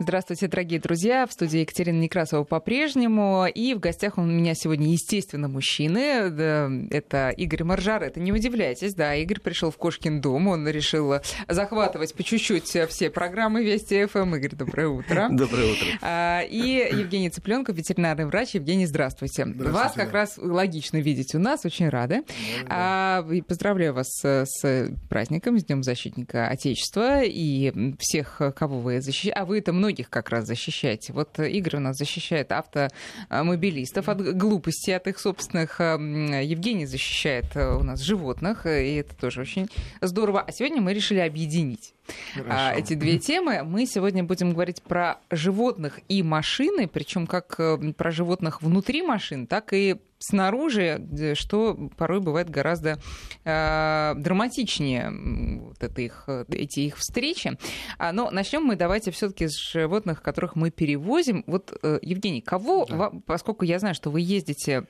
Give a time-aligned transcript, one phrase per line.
[0.00, 1.26] Здравствуйте, дорогие друзья.
[1.26, 3.46] В студии Екатерина Некрасова по-прежнему.
[3.52, 5.98] И в гостях у меня сегодня, естественно, мужчины.
[5.98, 8.04] Это Игорь Маржар.
[8.04, 9.16] Это не удивляйтесь, да.
[9.16, 10.46] Игорь пришел в Кошкин дом.
[10.46, 11.14] Он решил
[11.48, 14.36] захватывать по чуть-чуть все программы Вести ФМ.
[14.36, 15.28] Игорь, доброе утро.
[15.32, 15.86] Доброе утро.
[16.00, 18.54] А, и Евгений Цыпленков, ветеринарный врач.
[18.54, 19.46] Евгений, здравствуйте.
[19.46, 21.64] здравствуйте вас как раз логично видеть у нас.
[21.64, 22.22] Очень рады.
[22.68, 23.24] Да.
[23.24, 29.34] А, поздравляю вас с праздником, с Днем защитника Отечества и всех, кого вы защищаете.
[29.36, 31.14] А вы это много многих как раз защищаете.
[31.14, 35.80] Вот Игорь у нас защищает автомобилистов от глупости, от их собственных.
[35.80, 39.68] Евгений защищает э, у нас животных, и это тоже очень
[40.02, 40.42] здорово.
[40.42, 41.94] А сегодня мы решили объединить
[42.34, 42.78] Хорошо.
[42.78, 43.62] эти две темы.
[43.62, 49.46] Мы сегодня будем говорить про животных и машины, причем как э, про животных внутри машин,
[49.46, 52.98] так и снаружи, что порой бывает гораздо
[53.44, 55.12] э, драматичнее
[55.60, 57.56] вот это их, эти их встречи.
[57.98, 61.44] А, но начнем мы давайте все-таки с животных, которых мы перевозим.
[61.46, 63.12] Вот, э, Евгений, кого, да.
[63.26, 64.86] поскольку я знаю, что вы ездите,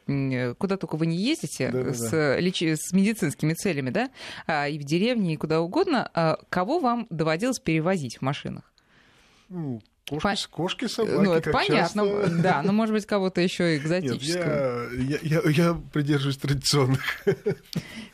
[0.59, 2.39] куда только вы не ездите, да, с, да.
[2.39, 2.63] Леч...
[2.63, 4.11] с медицинскими целями, да,
[4.47, 8.65] а, и в деревне, и куда угодно, а кого вам доводилось перевозить в машинах?
[9.49, 10.57] Ну, Кошки, По...
[10.57, 11.17] кошки, собаки.
[11.17, 12.43] Ну, это понятно, часто...
[12.43, 14.91] да, но может быть кого-то еще экзотического.
[14.95, 17.03] Нет, я, я, я придерживаюсь традиционных.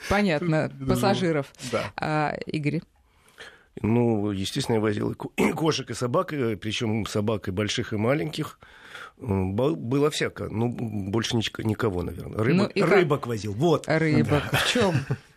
[0.08, 1.52] Понятно, пассажиров.
[1.70, 1.92] Да.
[1.96, 2.82] А, Игорь?
[3.82, 8.58] Ну, естественно, я возил и кошек, и собак, причем собак и больших, и маленьких.
[9.16, 10.48] Было всяко.
[10.48, 10.68] Ну,
[11.10, 12.42] больше никого, наверное.
[12.42, 13.52] Рыбок, ну, рыбок возил.
[13.52, 13.84] Вот.
[13.86, 14.42] Рыбок.
[14.52, 14.58] Да.
[14.58, 14.94] В чем?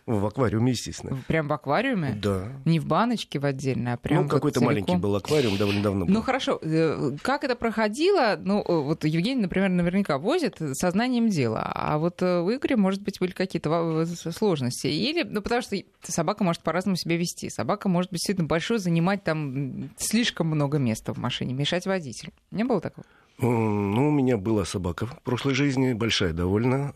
[0.08, 1.22] В аквариуме, естественно.
[1.28, 2.18] Прям в аквариуме?
[2.22, 2.48] Да.
[2.64, 6.06] Не в баночке в отдельно, а прям Ну, какой-то вот маленький был аквариум, довольно давно
[6.06, 6.14] был.
[6.14, 6.60] Ну, хорошо.
[6.62, 8.40] Э, как это проходило?
[8.42, 11.70] Ну, э, вот Евгений, например, наверняка возит сознанием дела.
[11.76, 14.88] А вот э, у Игоря, может быть, были какие-то сложности.
[14.88, 17.50] Или, ну, потому что собака может по-разному себя вести.
[17.50, 22.32] Собака может быть действительно большой, занимать там слишком много места в машине, мешать водителю.
[22.52, 23.06] Не было такого?
[23.40, 26.94] Ну, у меня была собака в прошлой жизни, большая довольно,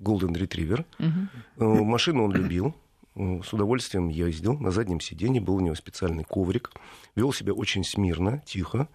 [0.00, 0.84] Golden Retriever.
[1.58, 1.84] Угу.
[1.84, 2.74] Машину он любил,
[3.14, 6.72] с удовольствием ездил, на заднем сиденье был у него специальный коврик,
[7.14, 8.88] вел себя очень смирно, тихо.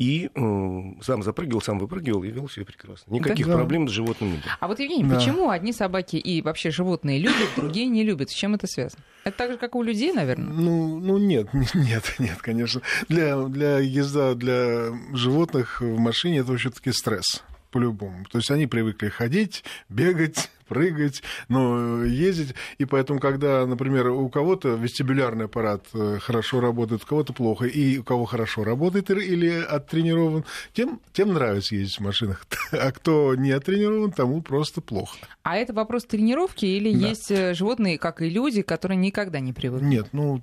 [0.00, 3.12] И э, сам запрыгивал, сам выпрыгивал и вел себя прекрасно.
[3.12, 3.54] Никаких да.
[3.54, 4.46] проблем с животным не было.
[4.58, 5.16] А вот, Евгений, да.
[5.16, 8.30] почему одни собаки и вообще животные любят, другие не любят?
[8.30, 9.02] С чем это связано?
[9.24, 10.54] Это так же, как у людей, наверное?
[10.54, 12.80] Ну, ну нет, нет, нет, конечно.
[13.10, 18.24] Для, для езда для животных в машине это все-таки стресс по-любому.
[18.30, 22.54] То есть они привыкли ходить, бегать, прыгать, но ездить.
[22.78, 27.98] И поэтому, когда, например, у кого-то вестибулярный аппарат э, хорошо работает, у кого-то плохо, и
[27.98, 32.46] у кого хорошо работает или оттренирован, тем, тем нравится ездить в машинах.
[32.72, 35.16] А кто не оттренирован, тому просто плохо.
[35.42, 37.08] А это вопрос тренировки или да.
[37.08, 39.84] есть э, животные, как и люди, которые никогда не привыкли?
[39.84, 40.40] Нет, ну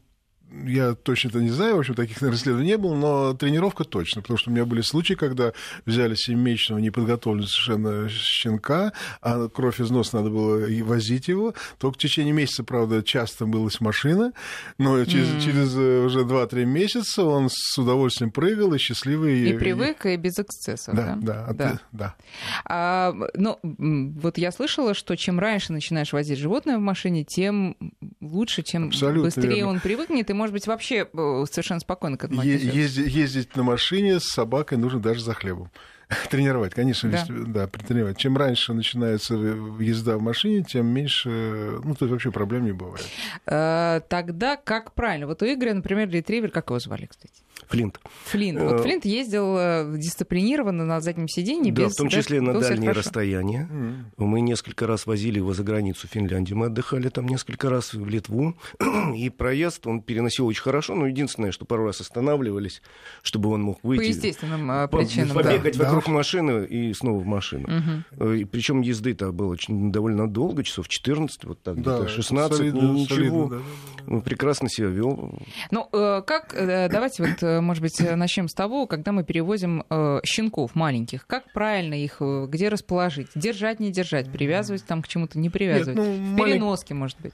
[0.66, 4.22] я точно это не знаю, в общем, таких, наверное, исследований не было, но тренировка точно,
[4.22, 5.54] потому что у меня были случаи, когда
[5.86, 11.96] взяли 7-месячного неподготовленного совершенно щенка, а кровь из носа надо было и возить его, только
[11.96, 14.34] в течение месяца, правда, часто мылась машина,
[14.78, 15.42] но через, mm.
[15.42, 19.50] через э, уже 2-3 месяца он с удовольствием прыгал и счастливый.
[19.50, 21.18] И привык, и без эксцессов, да?
[21.22, 21.54] Да, да.
[21.54, 21.80] да.
[21.92, 22.16] да.
[22.66, 27.76] А, ну, вот я слышала, что чем раньше начинаешь возить животное в машине, тем
[28.22, 29.72] лучше, чем Абсолютно быстрее верно.
[29.72, 34.20] он привыкнет, и может быть, вообще э, совершенно спокойно к этому е- ездить, на машине
[34.20, 35.70] с собакой нужно даже за хлебом.
[36.30, 37.26] Тренировать, конечно, да.
[37.28, 38.18] да, тренировать.
[38.18, 41.30] Чем раньше начинается езда в машине, тем меньше,
[41.84, 43.06] ну, то вообще проблем не бывает.
[43.46, 45.28] Э, тогда как правильно?
[45.28, 47.34] Вот у Игоря, например, ретривер, как его звали, кстати?
[47.68, 48.00] Флинт.
[48.26, 48.60] Флинт.
[48.62, 51.74] Вот э, Флинт ездил э, дисциплинированно на заднем сиденье.
[51.74, 53.68] Да, без, в том числе да, на дальние расстояния.
[53.72, 53.96] Mm.
[54.18, 56.54] Мы несколько раз возили его за границу Финляндии.
[56.54, 58.56] Мы отдыхали там несколько раз в Литву.
[59.16, 60.96] И проезд он переносил очень хорошо.
[60.96, 62.82] Но единственное, что пару раз останавливались,
[63.24, 64.02] чтобы он мог выйти.
[64.02, 65.36] По естественным а, причинам.
[65.36, 65.86] Побегать да.
[65.86, 66.12] вокруг да.
[66.12, 67.68] машины и снова в машину.
[67.68, 68.38] Mm-hmm.
[68.40, 72.82] И причем езды-то было очень довольно долго, часов 14, вот так, да, где-то 16, солидно,
[72.92, 73.16] ничего.
[73.16, 74.20] Солидно, да, да.
[74.22, 75.38] Прекрасно себя вел.
[75.72, 80.76] Ну, как, давайте вот Э, может быть, начнем с того, когда мы перевозим э, щенков
[80.76, 83.28] маленьких, как правильно их, э, где расположить?
[83.36, 85.98] Держать, не держать, привязывать там к чему-то, не привязывать?
[85.98, 87.02] Нет, ну, в переноске, малень...
[87.02, 87.34] может быть.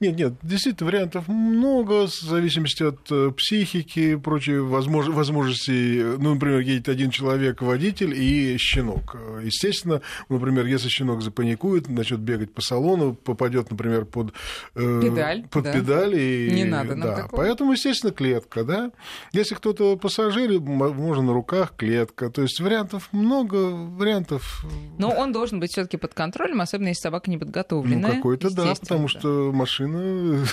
[0.00, 5.08] Нет, нет, действительно, вариантов много, в зависимости от э, психики и прочей возмож...
[5.08, 6.02] возможностей.
[6.16, 9.18] Ну, например, едет один человек, водитель и щенок.
[9.44, 10.00] Естественно,
[10.30, 14.32] например, если щенок запаникует, начнет бегать по салону, попадет, например, под,
[14.74, 15.72] э, педаль, под да.
[15.74, 16.14] педаль.
[16.18, 17.16] И, Не надо да.
[17.16, 17.42] Такого.
[17.42, 18.92] Поэтому, естественно, клетка, да.
[19.34, 22.30] Если кто-то пассажир, можно на руках клетка.
[22.30, 24.64] То есть вариантов много, вариантов...
[24.96, 28.08] Но он должен быть все таки под контролем, особенно если собака не подготовленная.
[28.08, 30.44] Ну, какой-то, да, потому что машина ну,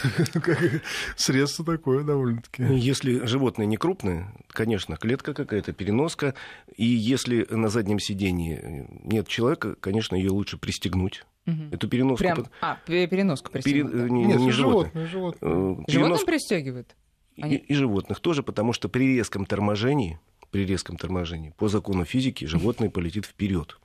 [1.15, 2.63] средство такое довольно-таки.
[2.63, 6.33] Если животное не крупное, конечно, клетка какая-то, переноска.
[6.75, 11.25] И если на заднем сидении нет человека, конечно, ее лучше пристегнуть.
[11.45, 11.61] Угу.
[11.71, 12.23] Эту переноску.
[12.23, 13.91] Прям, а, переноску пристегнуть.
[13.91, 14.03] Пере...
[14.03, 14.09] Да.
[14.09, 15.07] Не, нет, не животное.
[15.07, 15.49] животное.
[15.49, 15.85] Перенос...
[15.87, 16.95] Животным пристегивают?
[17.37, 20.19] И, и животных тоже, потому что при резком торможении,
[20.51, 23.79] при резком торможении, по закону физики, животное полетит вперед.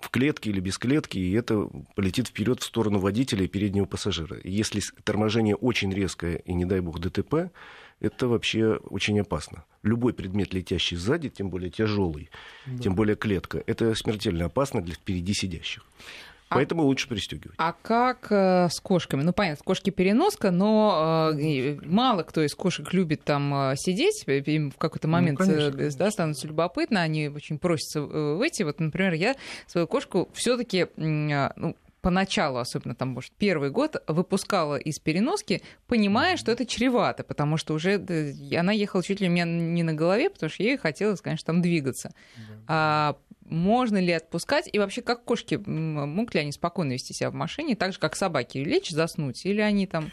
[0.00, 4.36] В клетке или без клетки, и это полетит вперед в сторону водителя и переднего пассажира.
[4.38, 7.50] И если торможение очень резкое и, не дай бог, ДТП,
[8.00, 9.64] это вообще очень опасно.
[9.82, 12.28] Любой предмет, летящий сзади, тем более тяжелый,
[12.66, 12.82] да.
[12.82, 15.82] тем более клетка, это смертельно опасно для впереди сидящих.
[16.48, 17.56] А Поэтому а, лучше пристегивать.
[17.58, 19.22] А как э, с кошками?
[19.22, 24.24] Ну, понятно, кошки переноска, но э, мало кто из кошек любит там э, сидеть.
[24.26, 28.62] Им в какой-то ну, момент ну, конечно, да, становится любопытно, они очень просятся э, выйти.
[28.62, 29.34] Вот, например, я
[29.66, 31.76] свою кошку все-таки э, ну,
[32.06, 37.74] поначалу, особенно там, может, первый год, выпускала из переноски, понимая, что это чревато, потому что
[37.74, 37.96] уже
[38.56, 41.60] она ехала чуть ли у меня не на голове, потому что ей хотелось, конечно, там
[41.60, 42.12] двигаться.
[42.36, 42.54] Да.
[42.68, 43.16] А
[43.48, 44.68] можно ли отпускать?
[44.72, 48.16] И вообще, как кошки, могут ли они спокойно вести себя в машине, так же, как
[48.16, 49.44] собаки, лечь, заснуть?
[49.46, 50.10] Или они там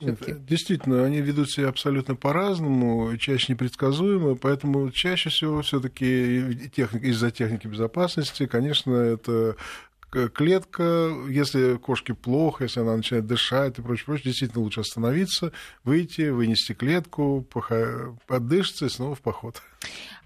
[0.00, 0.34] все-таки.
[0.48, 7.66] Действительно, они ведут себя абсолютно по-разному, чаще непредсказуемо, поэтому чаще всего все-таки техника, из-за техники
[7.66, 9.56] безопасности, конечно, это
[10.32, 15.52] клетка, если кошке плохо, если она начинает дышать и прочее, прочее, действительно лучше остановиться,
[15.82, 17.46] выйти, вынести клетку,
[18.28, 19.60] отдышаться и снова в поход.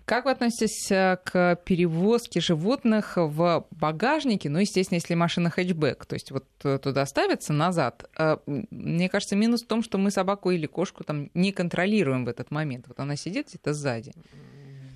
[0.09, 4.49] Как вы относитесь э, к перевозке животных в багажнике?
[4.49, 8.09] Ну, естественно, если машина хэтчбэк, то есть вот э, туда ставится назад.
[8.17, 12.29] Э, мне кажется, минус в том, что мы собаку или кошку там не контролируем в
[12.29, 12.87] этот момент.
[12.89, 14.15] Вот она сидит где-то сзади.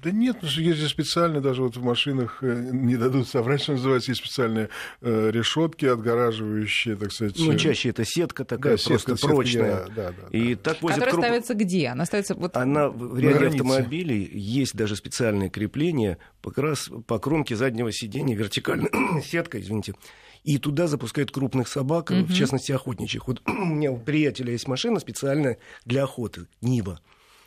[0.03, 3.73] Да нет, ну, есть же специальные, даже вот в машинах, э, не дадут соврать, что
[3.73, 4.69] называется, есть специальные
[5.01, 7.37] э, решетки, отгораживающие, так сказать.
[7.39, 9.77] Ну, чаще это сетка такая, да, просто сетка, прочная.
[9.77, 10.61] Сетка, да, да, и да.
[10.61, 11.25] так возят Которая круг...
[11.25, 11.87] ставится где?
[11.87, 12.57] Она ставится вот...
[12.57, 18.91] Она в ряде автомобилей есть даже специальное крепление как раз по кромке заднего сиденья, вертикальная
[19.25, 19.95] сетка, извините,
[20.43, 22.25] и туда запускают крупных собак, угу.
[22.25, 23.29] в частности охотничьих.
[23.29, 26.99] Вот у меня у приятеля есть машина специальная для охоты, Нива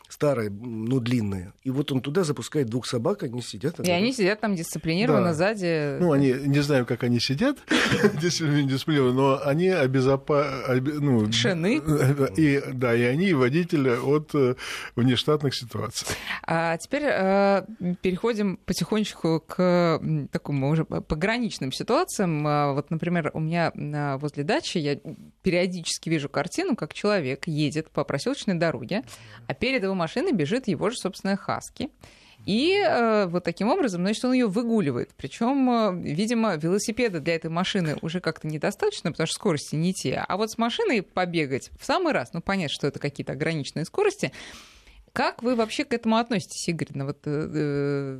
[0.10, 1.54] старая, ну, длинная.
[1.64, 3.80] И вот он туда запускает двух собак, они сидят.
[3.80, 5.34] И они сидят там дисциплинированно да.
[5.34, 5.98] сзади.
[6.00, 7.58] Ну, они, не знаю, как они сидят
[8.22, 11.00] дисциплинированно, но они обезопасены.
[11.00, 11.82] Ну, Шины.
[12.38, 14.56] И, да, и они, и водители от э,
[14.96, 16.08] внештатных ситуаций.
[16.46, 17.66] А теперь э,
[18.02, 22.46] переходим потихонечку к такому уже пограничным ситуациям.
[22.46, 24.98] А, вот, например, у меня э, возле дачи я
[25.44, 29.04] периодически вижу картину, как человек едет по проселочной дороге,
[29.48, 31.90] а перед его машиной бежит его же собственная хаски.
[32.46, 35.10] И э, вот таким образом, значит, он ее выгуливает.
[35.18, 40.24] Причем, э, видимо, велосипеда для этой машины уже как-то недостаточно, потому что скорости не те.
[40.28, 44.32] А вот с машиной побегать в самый раз, ну, понятно, что это какие-то ограниченные скорости.
[45.12, 46.90] Как вы вообще к этому относитесь, Игорь?
[46.94, 48.20] Ну, вот, э,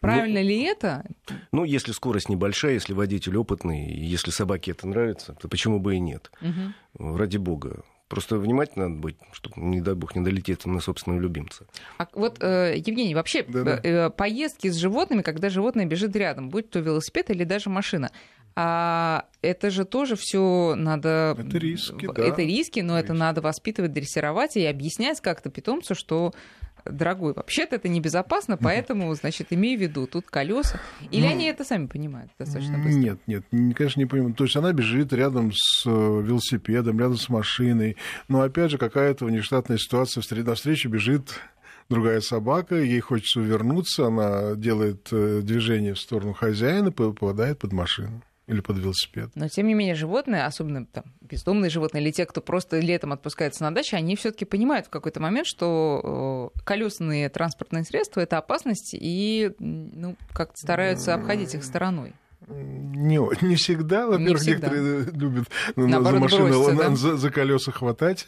[0.00, 1.04] Правильно ну, ли это?
[1.52, 6.00] Ну, если скорость небольшая, если водитель опытный, если собаке это нравится, то почему бы и
[6.00, 6.32] нет?
[6.40, 7.16] Угу.
[7.16, 7.84] Ради бога.
[8.12, 11.64] Просто внимательно надо быть, чтобы, не дай бог, не долететь на собственного любимца.
[11.96, 13.80] А вот, э, Евгений, вообще Да-да.
[13.82, 18.10] Э, поездки с животными, когда животное бежит рядом, будь то велосипед или даже машина,
[18.54, 21.34] а это же тоже все надо...
[21.38, 22.22] Это риски, да.
[22.22, 23.04] Это риски, но риски.
[23.06, 26.34] это надо воспитывать, дрессировать и объяснять как-то питомцу, что
[26.84, 30.80] дорогой, вообще-то это небезопасно, поэтому, значит, имей в виду, тут колеса.
[31.10, 32.98] Или ну, они это сами понимают достаточно быстро?
[32.98, 34.36] Нет, нет, конечно, не понимают.
[34.36, 37.96] То есть она бежит рядом с э, велосипедом, рядом с машиной,
[38.28, 41.40] но опять же какая-то внештатная ситуация, навстречу бежит
[41.88, 48.22] другая собака, ей хочется увернуться, она делает э, движение в сторону хозяина, попадает под машину
[48.46, 49.30] или под велосипед.
[49.34, 53.62] Но тем не менее животные, особенно там бездомные животные или те, кто просто летом отпускается
[53.62, 58.94] на дачу, они все-таки понимают в какой-то момент, что э, колесные транспортные средства это опасность
[58.94, 62.14] и ну, как-то стараются обходить их стороной.
[62.48, 66.96] Не, не всегда, во-первых, некоторые любят ну, Наоборот, за машину, броситься, да?
[66.96, 68.26] за, за колеса хватать.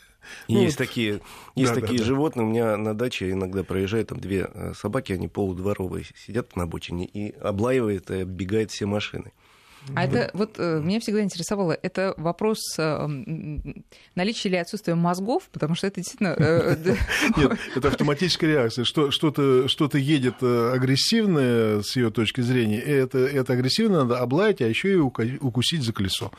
[0.49, 0.87] Ну, есть вот.
[0.87, 1.21] такие,
[1.55, 2.45] есть да, такие да, животные.
[2.45, 2.49] Да.
[2.49, 7.07] У меня на даче иногда проезжают там две э, собаки, они полудворовые, сидят на обочине
[7.07, 9.33] и облаивают и оббегают все машины.
[9.95, 13.07] А это вот э, меня всегда интересовало, это вопрос э,
[14.15, 16.35] наличия или отсутствия мозгов, потому что это действительно...
[16.39, 16.77] Э,
[17.37, 18.85] Нет, это автоматическая реакция.
[18.85, 24.69] Что-то что едет агрессивное с ее точки зрения, и это, это агрессивно надо облаять, а
[24.69, 26.33] еще и укусить за колесо.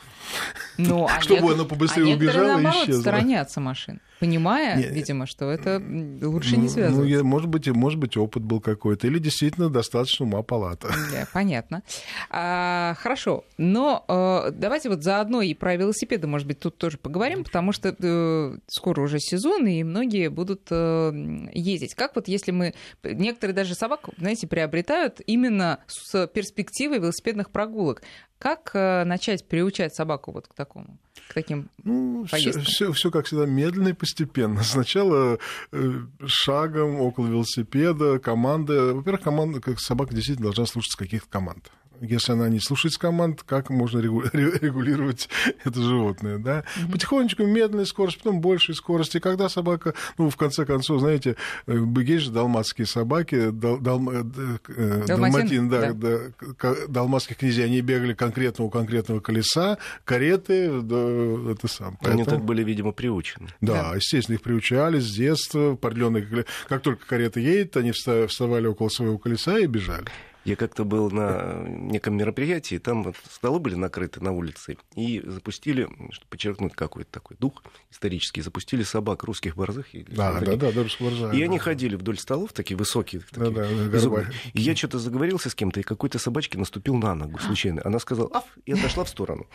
[0.76, 3.00] Ну, а Чтобы оно побыстрее убежало и исчезло.
[3.00, 4.00] сторонятся машин.
[4.20, 5.82] Понимая, Нет, видимо, что это
[6.22, 7.08] лучше не связывать.
[7.08, 10.88] Ну, я, может, быть, может быть, опыт был какой-то, или действительно достаточно ума палата.
[11.12, 11.82] Да, понятно.
[12.30, 17.44] А, хорошо, но а, давайте вот заодно и про велосипеды, может быть, тут тоже поговорим,
[17.44, 21.12] потому что а, скоро уже сезон, и многие будут а,
[21.52, 21.94] ездить.
[21.94, 22.74] Как вот если мы...
[23.02, 28.02] Некоторые даже собак, знаете, приобретают именно с перспективой велосипедных прогулок.
[28.38, 32.64] Как э, начать приучать собаку вот к такому, к таким ну, поездкам?
[32.64, 34.62] Все, все, как всегда, медленно и постепенно.
[34.62, 35.38] Сначала
[35.72, 35.92] э,
[36.26, 38.94] шагом около велосипеда, команда.
[38.94, 43.70] Во-первых, команда, как собака действительно должна слушаться каких-то команд если она не слушает команд, как
[43.70, 45.28] можно регулировать
[45.64, 46.64] это животное, да?
[46.82, 46.92] Угу.
[46.92, 49.14] Потихонечку, медленная скорость, потом большая скорость.
[49.16, 51.36] И когда собака, ну, в конце концов, знаете,
[51.66, 54.24] э, есть же далматские собаки, дал, дал, э,
[54.68, 56.18] э, далматин, да, да.
[56.60, 61.98] да, далматских князей, они бегали конкретно у конкретного колеса, кареты, да, это сам.
[62.00, 62.22] Поэтому...
[62.22, 63.48] Они так были, видимо, приучены.
[63.60, 68.88] Да, да, естественно, их приучали с детства, определенные, как только карета едет, они вставали около
[68.88, 70.06] своего колеса и бежали.
[70.46, 75.88] Я как-то был на неком мероприятии, там вот столы были накрыты на улице, и запустили,
[76.12, 79.88] чтобы подчеркнуть какой-то такой дух исторический, запустили собак русских борзых.
[80.08, 81.34] Да, да, да, да, борзых.
[81.34, 83.22] И они ходили вдоль столов, такие высокие.
[83.22, 87.38] Такие, да, да, и я что-то заговорился с кем-то, и какой-то собачке наступил на ногу
[87.40, 87.82] случайно.
[87.84, 89.46] Она сказала, аф, и отошла в сторону.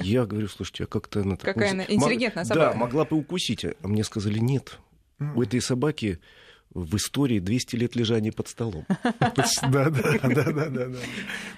[0.00, 1.36] Я говорю, слушайте, а как-то она...
[1.36, 2.72] Какая она интеллигентная собака.
[2.72, 3.64] Да, могла бы укусить.
[3.64, 4.78] А мне сказали, нет,
[5.20, 6.18] у этой собаки
[6.74, 8.86] в истории 200 лет лежания под столом.
[9.72, 10.98] Да, да, да, да, да.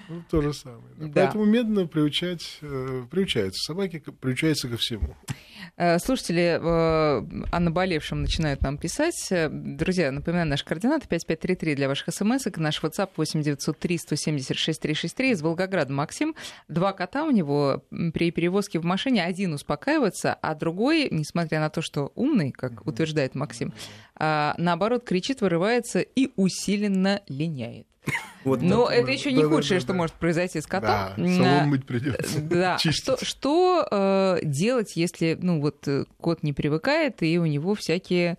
[0.09, 0.81] Ну, то же самое.
[1.13, 5.15] Поэтому медленно приучать, э, приучаются собаки, приучаются ко всему.
[5.77, 9.15] Э, слушатели э, о наболевшем начинают нам писать.
[9.49, 15.41] Друзья, напоминаю, наши координаты 5533 для ваших смс и наш WhatsApp 8903 176 363 из
[15.41, 15.91] Волгограда.
[15.91, 16.35] Максим,
[16.67, 21.81] два кота у него при перевозке в машине, один успокаивается, а другой, несмотря на то,
[21.81, 23.73] что умный, как утверждает Максим,
[24.19, 27.87] наоборот, кричит, вырывается и усиленно линяет.
[28.43, 30.89] Вот Но это еще не да, худшее, да, что может произойти с котом.
[30.89, 32.39] Да, салон мыть придется.
[32.41, 32.77] Да.
[32.91, 38.37] Что, что э, делать, если ну, вот, э, кот не привыкает, и у него всякие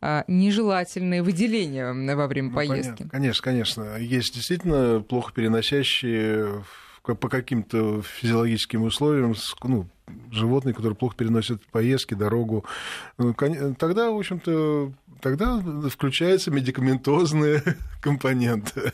[0.00, 2.88] э, нежелательные выделения во время ну, поездки?
[2.88, 3.08] Понятно.
[3.10, 3.96] Конечно, конечно.
[3.98, 6.64] Есть действительно плохо переносящие
[7.02, 9.88] по каким-то физиологическим условиям ну,
[10.30, 12.64] животные, которые плохо переносят поездки, дорогу.
[13.18, 14.92] Ну, тогда, в общем-то,
[15.24, 15.58] тогда
[15.88, 17.62] включаются медикаментозные
[18.02, 18.92] компоненты.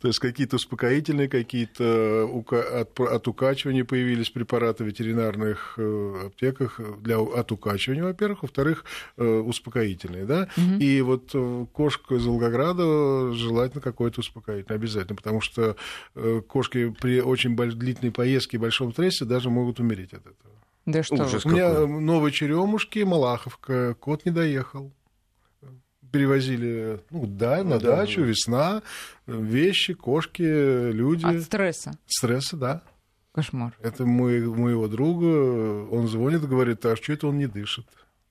[0.00, 2.28] То есть какие-то успокоительные, какие-то
[2.98, 8.42] от, укачивания появились препараты в ветеринарных э, аптеках для, от укачивания, во-первых.
[8.42, 8.84] Во-вторых,
[9.16, 10.26] э, успокоительные.
[10.26, 10.48] Да?
[10.56, 10.80] Угу.
[10.80, 15.76] И вот э, кошка из Волгограда желательно какой-то успокоительный обязательно, потому что
[16.46, 20.59] кошки при очень длительной поездке и большом стрессе даже могут умереть от этого.
[20.86, 21.16] Да что?
[21.16, 21.88] Ужас У меня какой.
[21.88, 24.92] новые черемушки, Малаховка, кот не доехал
[26.10, 28.26] перевозили, ну да, на да, дачу, да.
[28.26, 28.82] весна,
[29.26, 31.24] вещи, кошки, люди.
[31.24, 31.92] От стресса?
[32.06, 32.82] Стресса, да.
[33.32, 33.76] Кошмар.
[33.80, 37.86] Это мой, моего друга, он звонит, говорит, а что это он не дышит?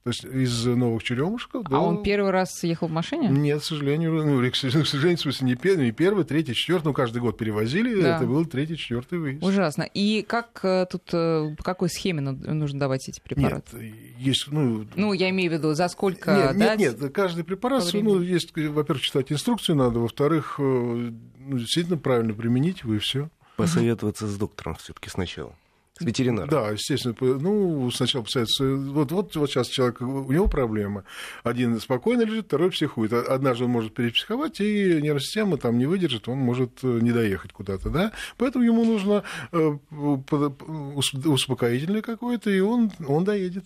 [0.09, 1.65] То есть из новых черемушков.
[1.69, 3.29] А он первый раз ехал в машине?
[3.29, 6.93] Нет, к сожалению, ну, к сожалению, в смысле, не первый, не первый, третий, четвертый, ну,
[6.93, 8.15] каждый год перевозили, да.
[8.15, 9.43] это был третий, четвертый выезд.
[9.43, 9.83] Ужасно.
[9.83, 13.77] И как э, тут, э, по какой схеме нужно давать эти препараты?
[13.77, 14.87] Нет, есть, ну...
[14.95, 16.79] Ну, я имею в виду, за сколько Нет, дать?
[16.79, 22.33] нет, нет, каждый препарат, ну, есть, во-первых, читать инструкцию надо, во-вторых, э, ну, действительно правильно
[22.33, 23.29] применить и все.
[23.57, 25.53] Посоветоваться с доктором все таки сначала.
[25.99, 26.49] С ветеринаром.
[26.49, 27.13] Да, естественно.
[27.19, 28.65] Ну, сначала посоветоваться.
[28.65, 31.03] Вот, вот, вот сейчас человек, у него проблема.
[31.43, 33.11] Один спокойно лежит, второй психует.
[33.11, 37.51] Однажды он может перепсиховать, и нервная система там не выдержит, он может э, не доехать
[37.51, 38.13] куда-то, да.
[38.37, 43.65] Поэтому ему нужно э, успокоительное какое-то, и он, он доедет.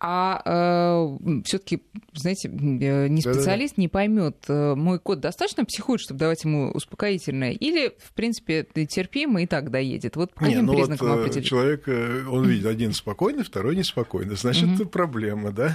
[0.00, 1.82] А э, все-таки,
[2.14, 3.82] знаете, э, не специалист Да-да-да.
[3.82, 9.42] не поймет, э, мой кот достаточно психует, чтобы давать ему успокоительное, или, в принципе, терпимо
[9.42, 10.16] и так доедет.
[10.16, 11.46] Вот по каким не, ну признакам вот, э, определить?
[11.46, 14.36] Человек, он видит, один спокойный, второй неспокойный.
[14.36, 15.74] Значит, это проблема, да?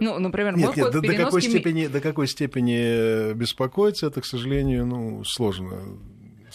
[0.00, 4.20] Ну, например, мой нет, кот нет, до, до, какой степени, до какой степени беспокоиться, это,
[4.20, 5.98] к сожалению, ну, сложно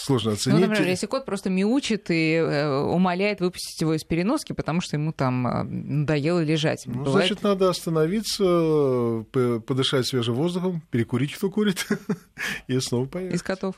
[0.01, 0.59] сложно оценить.
[0.59, 4.97] Ну, например, если кот просто мяучит и э, умоляет выпустить его из переноски, потому что
[4.97, 6.83] ему там э, надоело лежать.
[6.85, 7.27] Ну, Бывает...
[7.27, 9.25] значит, надо остановиться,
[9.65, 11.87] подышать свежим воздухом, перекурить, кто курит,
[12.67, 13.35] и снова поехать.
[13.35, 13.75] Из котов.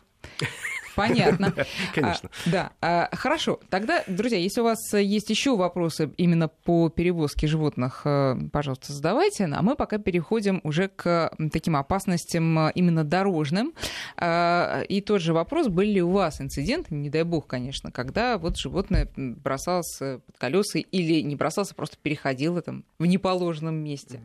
[0.95, 1.53] Понятно.
[1.93, 2.29] Конечно.
[2.45, 2.71] А, да.
[2.81, 3.59] А, хорошо.
[3.69, 9.45] Тогда, друзья, если у вас есть еще вопросы именно по перевозке животных, э, пожалуйста, задавайте.
[9.45, 13.73] А мы пока переходим уже к таким опасностям э, именно дорожным.
[14.17, 18.37] А, и тот же вопрос, были ли у вас инциденты, не дай бог, конечно, когда
[18.37, 24.19] вот животное бросалось под колеса или не бросался, просто переходило там в неположенном месте?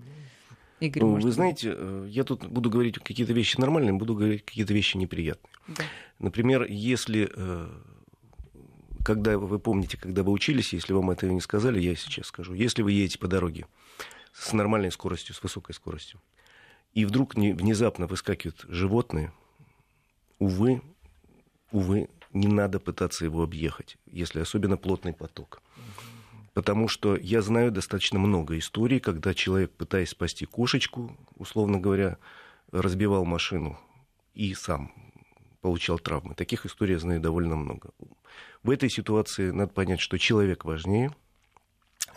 [0.81, 4.73] Игорь, Ну, Вы знаете, э, я тут буду говорить какие-то вещи нормальные, буду говорить какие-то
[4.75, 5.51] вещи неприятные.
[5.69, 5.83] Да.
[6.19, 7.69] Например, если, э,
[9.05, 12.55] когда вы помните, когда вы учились, если вам этого не сказали, я сейчас скажу.
[12.55, 13.67] Если вы едете по дороге
[14.33, 16.21] с нормальной скоростью, с высокой скоростью,
[16.95, 19.33] и вдруг не- внезапно выскакивают животные,
[20.39, 20.81] увы,
[21.73, 25.61] увы, не надо пытаться его объехать, если особенно плотный поток.
[26.59, 32.19] Потому что я знаю достаточно много историй, когда человек, пытаясь спасти кошечку, условно говоря,
[32.73, 33.79] разбивал машину
[34.35, 34.93] и сам
[35.61, 36.35] получал травмы.
[36.35, 37.91] Таких историй я знаю довольно много.
[38.65, 41.15] В этой ситуации надо понять, что человек важнее,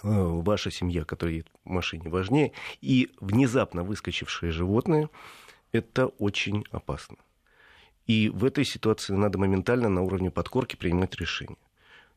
[0.01, 5.11] э, ваша семья, которая едет в машине, важнее, и внезапно выскочившие животные–
[5.71, 7.17] это очень опасно.
[8.07, 11.59] И в этой ситуации надо моментально на уровне подкорки принимать решение.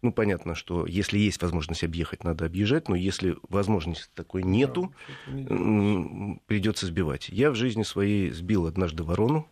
[0.04, 4.92] Ну, понятно, что если есть возможность объехать, надо объезжать, но если возможности такой нету,
[5.26, 7.30] м, придется сбивать.
[7.30, 9.48] Я в жизни своей сбил однажды ворону.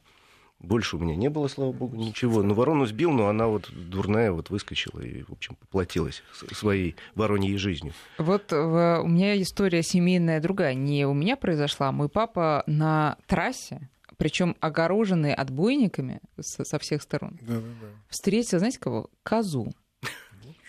[0.59, 2.43] Больше у меня не было, слава богу, ничего.
[2.43, 7.57] Но ворону сбил, но она вот дурная вот выскочила и, в общем, поплатилась своей вороньей
[7.57, 7.95] жизнью.
[8.19, 10.75] Вот э, у меня история семейная другая.
[10.75, 11.93] Не у меня произошла.
[11.93, 17.87] Мой папа на трассе, причем огороженный отбойниками со, всех сторон, Да-да-да.
[18.09, 19.09] встретил, знаете кого?
[19.23, 19.73] Козу.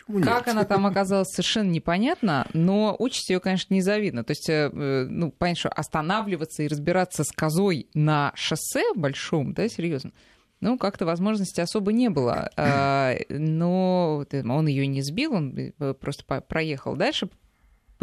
[0.05, 0.27] Почему нет?
[0.27, 4.24] Как она там оказалась, совершенно непонятно, но участь ее, конечно, незавидна.
[4.24, 9.53] То есть, э, э, ну, понятно, что останавливаться и разбираться с козой на шоссе большом,
[9.53, 10.12] да, серьезно,
[10.60, 12.50] ну, как-то возможности особо не было.
[12.57, 17.29] А, Но э, он ее не сбил, он просто проехал дальше,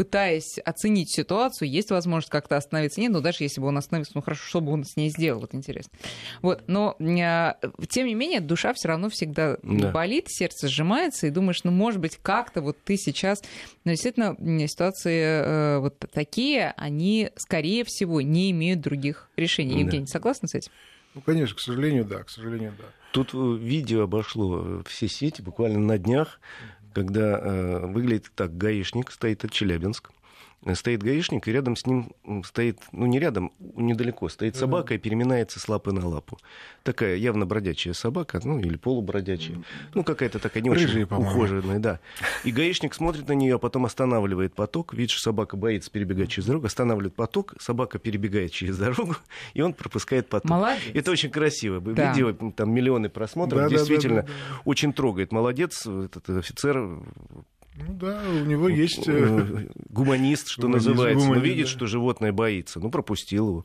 [0.01, 3.03] пытаясь оценить ситуацию, есть возможность как-то остановиться.
[3.03, 5.41] Нет, ну даже если бы он остановился, ну хорошо, что бы он с ней сделал,
[5.41, 5.93] вот интересно.
[6.41, 7.53] Вот, но э,
[7.91, 9.91] тем не менее, душа все равно всегда Да.
[9.91, 13.43] болит, сердце сжимается, и думаешь, ну, может быть, как-то вот ты сейчас...
[13.85, 19.75] Но действительно, м, ситуации э, вот такие, они, скорее всего, не имеют других решений.
[19.75, 19.81] Да.
[19.81, 20.73] Евгений, согласны с этим?
[21.15, 22.85] Ну, конечно, к сожалению, да, к сожалению, да.
[23.13, 26.41] Тут э, видео обошло э, все сети буквально на днях,
[26.93, 30.11] когда э, выглядит так, гаишник стоит, это Челябинск,
[30.75, 32.13] стоит гаишник, и рядом с ним
[32.45, 36.39] стоит, ну не рядом, недалеко, стоит собака и переминается с лапы на лапу.
[36.83, 39.63] Такая явно бродячая собака, ну или полубродячая,
[39.95, 41.31] ну какая-то такая не очень Рыжая, по-моему.
[41.31, 42.01] ухоженная, да.
[42.45, 46.47] И гаишник смотрит на нее, а потом останавливает поток, видит, что собака боится перебегать через
[46.47, 49.17] дорогу, останавливает поток, собака перебегает через дорогу,
[49.55, 50.51] и он пропускает поток.
[50.51, 50.83] Молодец.
[50.95, 51.81] Это очень красиво.
[51.81, 52.13] Да.
[52.13, 55.33] Видео, там миллионы просмотров, Да, да, действительно да, да, очень трогает.
[55.33, 57.01] Молодец, этот офицер,
[57.77, 59.09] Ну да, у него есть...
[59.09, 61.25] э, э, гуманист, что Гуманист, называется.
[61.27, 61.71] Но гуманист, видит, да.
[61.71, 63.65] что животное боится, ну, пропустил его.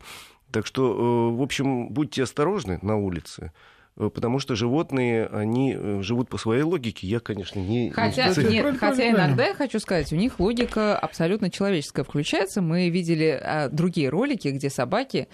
[0.51, 3.51] Так что, э, в общем, будьте осторожны на улице.
[3.97, 7.07] э, Потому что животные, они э, живут по своей логике.
[7.07, 7.89] Я, конечно, не...
[7.89, 12.61] Хотя, Кстати, нет, хотя иногда, я хочу сказать, у них логика абсолютно человеческая включается.
[12.61, 15.27] Мы видели а, другие ролики, где собаки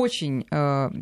[0.00, 0.46] очень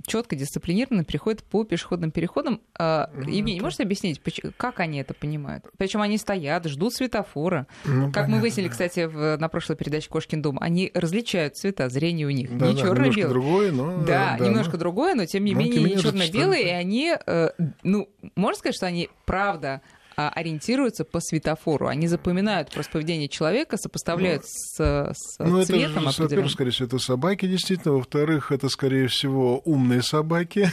[0.06, 2.60] четко, дисциплинированно переходят по пешеходным переходам.
[2.78, 4.20] А, Евгений, можете объяснить,
[4.56, 5.64] как они это понимают?
[5.78, 7.66] Причем они стоят, ждут светофора.
[7.84, 8.72] ну, Как мы понятно, выяснили, да.
[8.72, 12.74] кстати, в- на прошлой передаче «Кошкин дом», они различают цвета, зрение у них Да, не
[12.74, 14.04] да, черно белое другое, но...
[14.04, 17.48] да, ну, немножко другое, но тем не но тем менее не черно-белые, и они, э,
[17.82, 19.80] ну, можно сказать, что они правда
[20.30, 21.86] ориентируются по светофору.
[21.86, 26.48] Они запоминают просто поведение человека, сопоставляют с, с Ну, это, цветом во-первых, определенным.
[26.48, 27.94] скорее всего, это собаки, действительно.
[27.94, 30.70] Во-вторых, это, скорее всего, умные собаки.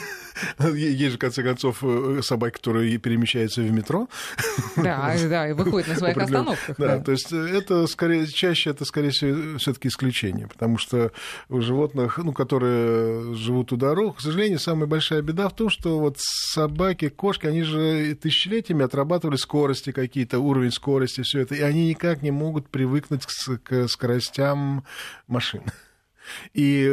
[0.60, 4.08] Есть же, в конце концов, э, собаки, которые перемещаются в метро.
[4.76, 6.78] Да, да, и выходят на своих остановках.
[6.78, 7.04] Да, да.
[7.04, 11.12] то есть э, это скорее, чаще это, скорее всего, все-таки исключение, потому что
[11.50, 16.00] у животных, ну, которые живут у дорог, к сожалению, самая большая беда в том, что
[16.00, 21.90] вот собаки, кошки, они же тысячелетиями отрабатывали скорости какие-то, уровень скорости, все это, и они
[21.90, 24.86] никак не могут привыкнуть к, к скоростям
[25.28, 25.64] машин.
[26.54, 26.88] И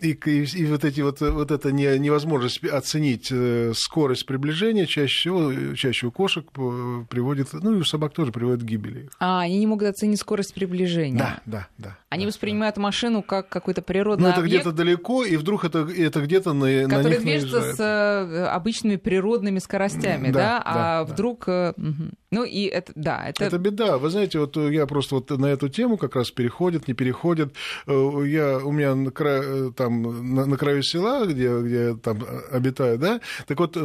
[0.00, 5.12] и, к- и вот, эти вот, вот эта не- невозможность оценить э, скорость приближения чаще
[5.18, 9.08] всего, чаще у кошек э, приводит, ну и у собак тоже приводит к гибели.
[9.18, 11.18] А, они не могут оценить скорость приближения.
[11.18, 11.98] Да, да, да.
[12.10, 13.84] Они да, воспринимают машину как какой-то да.
[13.86, 17.22] природный Ну, это объект, где-то далеко, и вдруг это, это где-то на, на который них
[17.22, 17.76] движется наезжает.
[17.76, 21.12] с э, обычными природными скоростями, Да, да, да, а да.
[21.12, 21.44] вдруг...
[21.48, 22.12] э, мгм.
[22.30, 23.44] Ну и это, да, это...
[23.44, 23.96] Это беда.
[23.96, 27.54] Вы знаете, вот я просто вот на эту тему как раз переходит, не переходит.
[27.86, 27.92] Э,
[28.26, 32.22] Я, у меня на э, там там на, на краю села, где, где там
[32.52, 33.76] обитаю, да, так вот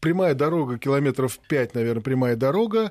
[0.00, 2.90] прямая дорога, километров 5, наверное, прямая дорога,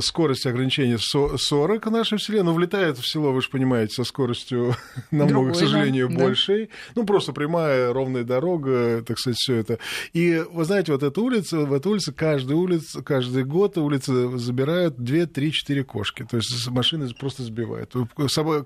[0.00, 4.74] скорость ограничения 40 в нашем селе, но влетает в село, вы же понимаете, со скоростью
[5.10, 6.66] намного, к сожалению, да, большей.
[6.66, 6.72] Да.
[6.96, 9.78] Ну, просто прямая, ровная дорога, так сказать, все это.
[10.12, 14.96] И вы знаете, вот эта улица, в эту улицу каждый улица, каждый год улицы забирают
[14.96, 16.26] 2, 3, 4 кошки.
[16.30, 17.94] То есть машины просто сбивают.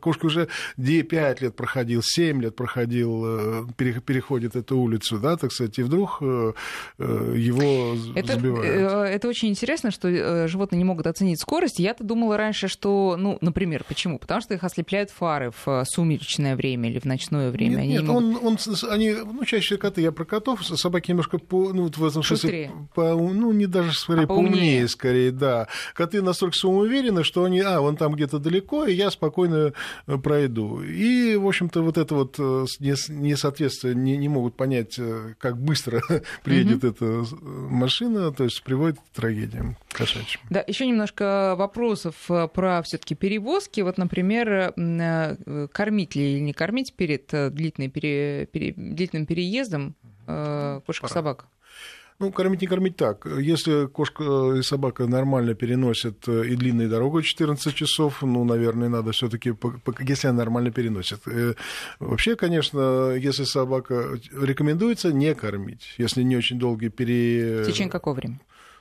[0.01, 3.44] Кошка уже 5 лет проходил, 7 лет проходил, э,
[3.77, 6.53] переходит эту улицу, да, так сказать, и вдруг э,
[6.99, 9.11] э, его это, сбивают.
[9.11, 11.79] Это очень интересно, что животные не могут оценить скорость.
[11.79, 14.19] Я-то думала раньше, что, ну, например, почему?
[14.19, 17.77] Потому что их ослепляют фары в сумеречное время или в ночное время.
[17.77, 18.43] Нет, они нет не могут...
[18.43, 22.23] он, он, они, ну, чаще коты, я про котов, собаки немножко по, ну, в этом
[22.23, 24.53] смысле, по, ну, не даже скорее а поумнее.
[24.53, 25.69] поумнее, скорее, да.
[25.95, 29.73] Коты настолько самоуверены, что они, а, вон там где-то далеко, и я спокойно
[30.07, 30.83] э, пройду.
[30.83, 33.34] И, в общем-то, вот это вот э, несоответствие
[33.95, 36.03] не, не могут понять, э, как быстро
[36.45, 40.41] приедет эта машина, то есть приводит к трагедиям кошачьим.
[40.51, 42.15] Да, еще немножко вопросов
[42.55, 43.81] про все-таки перевозки.
[43.81, 44.73] Вот, например,
[45.73, 49.95] кормить ли или не кормить перед длительной пере, пере, длительным переездом
[50.27, 51.47] кошек-собак?
[52.21, 53.27] Ну, кормить не кормить так.
[53.27, 59.11] Если кошка и собака нормально переносят э, и длинную дорогу 14 часов, ну, наверное, надо
[59.11, 59.53] все таки
[60.01, 61.21] если она нормально переносит.
[61.27, 61.55] Э,
[61.99, 67.63] вообще, конечно, если собака рекомендуется не кормить, если не очень долгий пере...
[67.65, 68.41] В течение какого времени?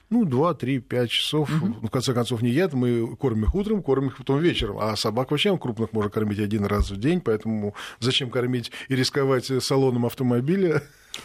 [0.10, 1.50] ну, 2, 3, 5 часов.
[1.50, 1.88] Угу.
[1.88, 4.78] В конце концов, не едят, мы кормим их утром, кормим их потом вечером.
[4.80, 9.52] А собак вообще крупных можно кормить один раз в день, поэтому зачем кормить и рисковать
[9.63, 10.84] салоном автомобиля?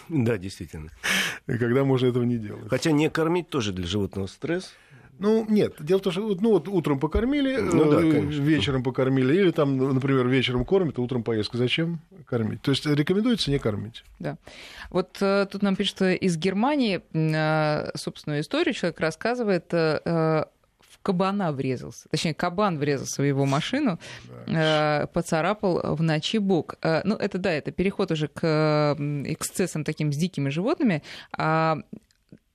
[0.09, 0.91] Да, действительно.
[1.47, 2.69] Когда можно этого не делать.
[2.69, 4.73] Хотя не кормить тоже для животного стресс.
[5.19, 5.75] Ну, нет.
[5.81, 9.77] Дело в том, что ну, вот утром покормили, ну, да, э, вечером покормили, или там,
[9.77, 11.59] например, вечером кормят, а утром поездка.
[11.59, 12.63] Зачем кормить?
[12.63, 14.05] То есть рекомендуется не кормить.
[14.21, 14.37] Да.
[14.91, 20.45] Вот э, тут нам пишут, что из Германии э, собственную историю человек рассказывает, э,
[21.09, 22.07] кабана врезался.
[22.11, 23.99] Точнее, кабан врезался в его машину,
[24.47, 25.05] да.
[25.05, 26.75] э, поцарапал в ночи бок.
[26.83, 28.95] Э, ну, это да, это переход уже к
[29.25, 31.03] эксцессам таким с дикими животными.
[31.33, 31.79] А,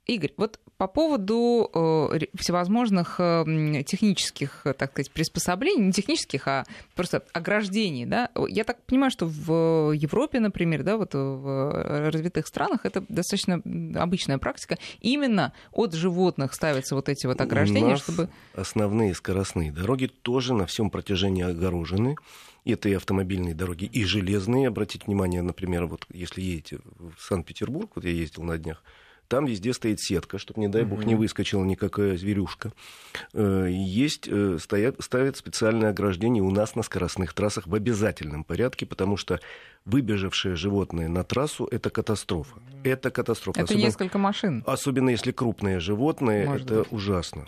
[0.06, 6.66] Игорь, вот по поводу э, всевозможных э, технических, э, так сказать, приспособлений, не технических, а
[6.96, 12.86] просто ограждений, да, я так понимаю, что в Европе, например, да, вот в развитых странах
[12.86, 13.62] это достаточно
[13.96, 14.78] обычная практика.
[15.00, 18.30] Именно от животных ставятся вот эти вот ограждения, чтобы...
[18.56, 22.16] основные скоростные дороги тоже на всем протяжении огорожены.
[22.66, 24.70] Это и автомобильные дороги, и железные.
[24.70, 28.82] Обратите внимание, например, вот если едете в Санкт-Петербург, вот я ездил на днях,
[29.34, 32.72] там везде стоит сетка, чтобы, не дай бог, не выскочила никакая зверюшка.
[33.34, 38.86] Э, есть, э, стоят, ставят специальное ограждение у нас на скоростных трассах в обязательном порядке,
[38.86, 39.40] потому что
[39.86, 42.56] выбежавшее животное на трассу– это катастрофа.
[42.84, 43.60] Это катастрофа.
[43.60, 44.64] Это особенно, несколько машин.
[44.66, 46.92] Особенно если крупное животное, Может это быть.
[46.92, 47.46] ужасно.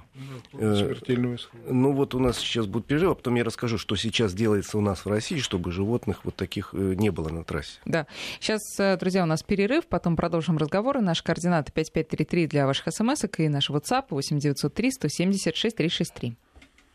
[0.53, 1.59] Ну, смертельный исход.
[1.69, 4.81] Ну вот у нас сейчас будет перерыв, а потом я расскажу, что сейчас делается у
[4.81, 7.79] нас в России, чтобы животных вот таких э, не было на трассе.
[7.85, 8.07] Да.
[8.39, 8.61] Сейчас,
[8.97, 11.01] друзья, у нас перерыв, потом продолжим разговоры.
[11.01, 16.35] Наши координаты 5533 для ваших смс и наш WhatsApp 8903 176 363.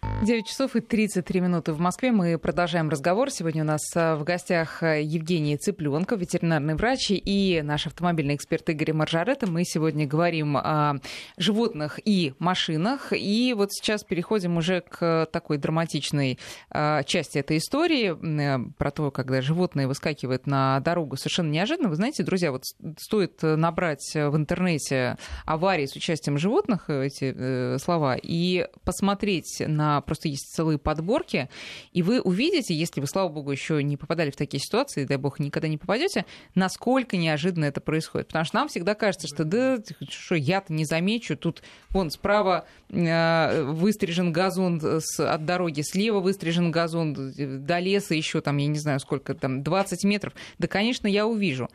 [0.02, 2.12] 9 часов и 33 минуты в Москве.
[2.12, 3.30] Мы продолжаем разговор.
[3.30, 8.68] Сегодня у нас э, в гостях э, Евгений Цыпленков, ветеринарный врач, и наш автомобильный эксперт
[8.68, 9.50] Игорь Маржарета.
[9.50, 10.96] Мы сегодня говорим о
[11.38, 13.12] животных и машинах.
[13.12, 16.38] И вот сейчас переходим уже к такой драматичной
[16.70, 21.88] э, части этой истории, про то, когда животные выскакивают на дорогу совершенно неожиданно.
[21.88, 22.64] Вы знаете, друзья, вот
[22.98, 30.54] стоит набрать в интернете аварии с участием животных, эти слова, и посмотреть на просто есть
[30.54, 31.48] целые подборки,
[31.92, 35.38] и вы увидите, если вы, слава богу, еще не попадали в такие ситуации, дай бог,
[35.38, 36.24] никогда не попадете,
[36.54, 38.28] насколько неожиданно это происходит.
[38.28, 43.62] Потому что нам всегда кажется, что да, что я-то не замечу, тут вон справа э,
[43.64, 49.00] выстрижен газон с, от дороги, слева выстрижен газон, до леса еще там, я не знаю,
[49.00, 50.34] сколько там, 20 метров.
[50.58, 51.68] Да, конечно, я увижу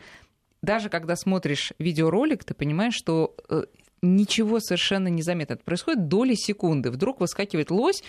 [0.65, 3.63] даже когда смотришь видеоролик, ты понимаешь, что э,
[4.05, 5.53] ничего совершенно не заметно.
[5.53, 6.91] Это происходит доли секунды.
[6.91, 8.03] Вдруг выскакивает лось,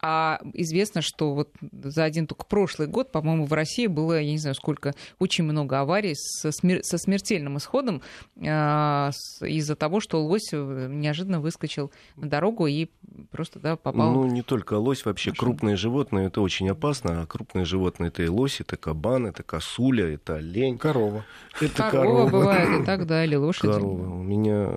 [0.00, 4.38] а известно, что вот за один только прошлый год, по-моему, в России было, я не
[4.38, 8.02] знаю сколько, очень много аварий со, смер- со смертельным исходом
[8.36, 9.10] э-
[9.42, 12.88] из-за того, что лось неожиданно выскочил на дорогу и
[13.32, 14.12] просто да, попал.
[14.12, 17.22] Ну, не только лось, вообще крупные животные это очень опасно.
[17.22, 20.78] А крупные животные это и лось, это кабан, это косуля, это олень.
[20.78, 21.24] Корова.
[21.60, 22.30] Это корова, корова.
[22.30, 23.72] бывает и так далее, лошади.
[23.72, 24.14] Корова.
[24.14, 24.70] У меня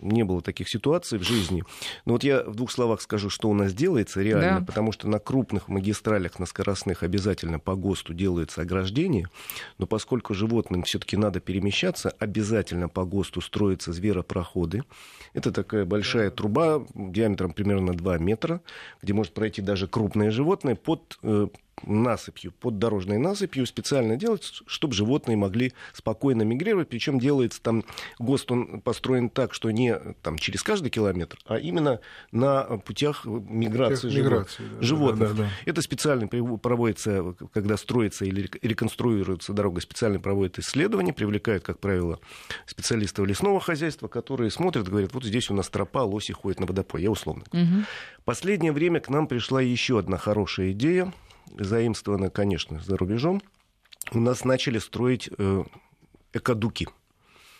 [0.00, 1.64] не было таких ситуаций в жизни.
[2.04, 4.66] Но вот я в двух словах скажу, что у нас делается реально правильно, да.
[4.66, 9.28] потому что на крупных магистралях, на скоростных обязательно по ГОСТу делается ограждение,
[9.78, 14.84] но поскольку животным все-таки надо перемещаться, обязательно по ГОСТу строятся зверопроходы.
[15.34, 18.60] Это такая большая труба диаметром примерно 2 метра,
[19.02, 21.48] где может пройти даже крупное животное под э,
[21.82, 26.88] насыпью, под дорожной насыпью специально делать, чтобы животные могли спокойно мигрировать.
[26.88, 27.84] Причем делается там
[28.18, 32.00] ГОСТ, он построен так, что не там, через каждый километр, а именно
[32.32, 35.28] на путях миграции, миграции живот, да, животных.
[35.30, 35.50] Да, да, да.
[35.64, 42.20] Это специально проводится, когда строится или реконструируется дорога, специально проводят исследования, привлекают, как правило,
[42.66, 47.02] специалистов лесного хозяйства, которые смотрят, говорят, вот здесь у нас тропа, лоси ходят на водопой.
[47.02, 47.44] Я условно.
[47.52, 47.84] Угу.
[48.24, 51.12] Последнее время к нам пришла еще одна хорошая идея–
[51.56, 53.42] заимствовано, конечно, за рубежом,
[54.12, 55.64] у нас начали строить э,
[56.32, 56.86] экодуки.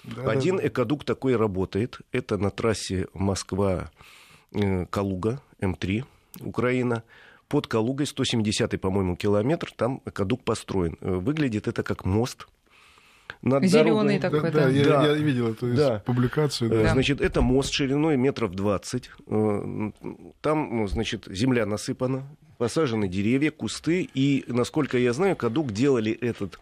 [0.04, 0.68] Да, Один да.
[0.68, 2.00] экодук такой работает.
[2.12, 6.04] Это на трассе Москва-Калуга, М3,
[6.40, 7.02] Украина.
[7.48, 10.96] Под Калугой 170 по-моему, километр, там экодук построен.
[11.00, 12.46] Э, выглядит это как мост.
[13.42, 14.50] Зеленый такой, да.
[14.50, 14.68] Да, да.
[14.68, 15.06] Я, да.
[15.06, 16.02] я видел эту да.
[16.04, 16.70] публикацию.
[16.72, 16.92] Э, да.
[16.92, 19.10] Значит, это мост шириной метров 20.
[20.40, 22.26] Там, значит, земля насыпана,
[22.58, 26.58] посажены деревья, кусты, и, насколько я знаю, Кадук делали этот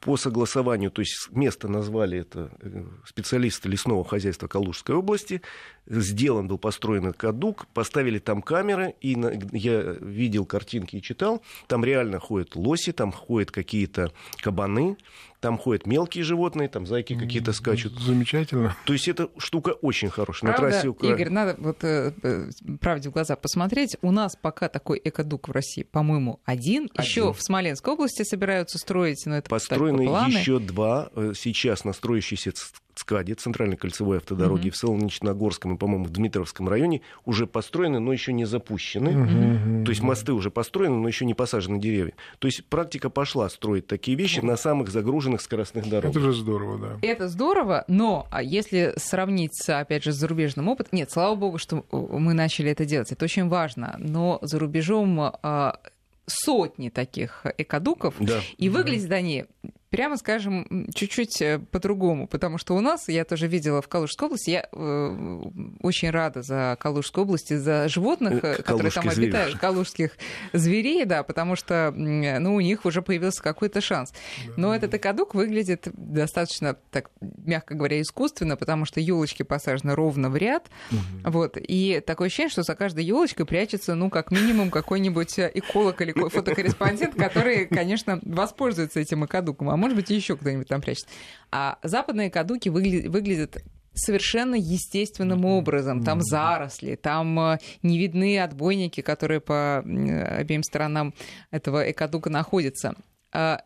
[0.00, 5.42] по согласованию, то есть место назвали это э, специалисты лесного хозяйства Калужской области,
[5.86, 9.10] сделан был построен кадук, поставили там камеры, и
[9.52, 14.96] я видел картинки и читал, там реально ходят лоси, там ходят какие-то кабаны,
[15.40, 17.98] там ходят мелкие животные, там зайки какие-то скачут.
[17.98, 18.76] Замечательно.
[18.84, 20.52] То есть эта штука очень хорошая.
[20.52, 21.08] Правда, На трассе Укра...
[21.08, 22.50] Игорь, надо вот э, э,
[22.80, 23.96] правде в глаза посмотреть.
[24.02, 26.88] У нас пока такой экодук в России, по-моему, один.
[26.94, 27.04] один.
[27.04, 31.10] Еще в Смоленской области собираются строить, но это Построены еще два.
[31.14, 32.52] Э, сейчас на строящейся
[33.00, 34.72] ЦКАДе, центральной кольцевой автодороги, mm-hmm.
[34.72, 39.08] в Солнечногорском и, по-моему, в Дмитровском районе уже построены, но еще не запущены.
[39.08, 39.84] Mm-hmm.
[39.84, 42.14] То есть мосты уже построены, но еще не посажены деревья.
[42.38, 44.46] То есть практика пошла строить такие вещи mm-hmm.
[44.46, 46.10] на самых загруженных скоростных дорогах.
[46.10, 47.06] Это же здорово, да.
[47.06, 51.84] Это здорово, но а если сравнить, опять же, с зарубежным опытом, нет, слава богу, что
[51.90, 55.80] мы начали это делать, это очень важно, но за рубежом а,
[56.26, 58.40] сотни таких экодуков, да.
[58.56, 59.46] и выглядят они
[59.90, 64.50] прямо скажем, чуть-чуть э, по-другому, потому что у нас, я тоже видела в Калужской области,
[64.50, 65.40] я э,
[65.82, 70.16] очень рада за Калужскую область и за животных, э, которые там обитают, калужских
[70.52, 74.12] зверей, да, потому что, ну, у них уже появился какой-то шанс.
[74.56, 80.36] Но этот экодук выглядит достаточно, так, мягко говоря, искусственно, потому что елочки посажены ровно в
[80.36, 81.30] ряд, угу.
[81.30, 86.12] вот, и такое ощущение, что за каждой елочкой прячется, ну, как минимум, какой-нибудь эколог или
[86.12, 91.08] фотокорреспондент, который, конечно, воспользуется этим экодуком, а может быть, еще кто-нибудь там прячется.
[91.50, 93.62] А западные кадуки выглядят, выглядят
[93.94, 96.04] совершенно естественным образом.
[96.04, 101.14] Там заросли, там э, не видны отбойники, которые по обеим сторонам
[101.50, 102.94] этого экодука находятся.
[103.32, 103.62] А,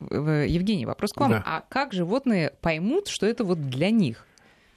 [0.00, 1.30] Евгений, вопрос к вам.
[1.32, 1.42] Да.
[1.44, 4.27] А как животные поймут, что это вот для них?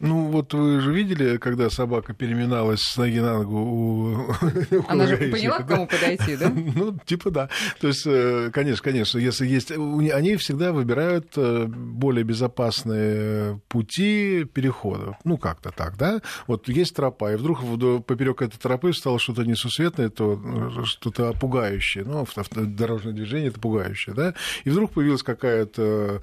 [0.02, 4.36] Ну, вот вы же видели, когда собака переминалась с ноги на ногу у
[4.88, 6.50] Она же поняла, к кому подойти, да?
[6.76, 7.50] Ну, типа да.
[7.80, 9.72] То есть, э, конечно, конечно, если есть...
[9.72, 15.18] Они всегда выбирают э, более безопасные пути перехода.
[15.24, 16.22] Ну, как-то так, да?
[16.48, 17.60] Вот есть тропа, и вдруг
[18.06, 22.04] поперек этой тропы стало что-то несусветное, то э, что-то пугающее.
[22.06, 24.34] Ну, дорожное движение— это пугающее, да?
[24.64, 26.20] И вдруг появилась какая-то Э,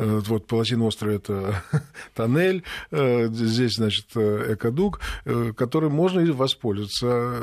[0.00, 1.62] вот Палатин остров это
[2.14, 5.00] тоннель, э, здесь, значит, э, экодук,
[5.56, 7.36] который можно воспользоваться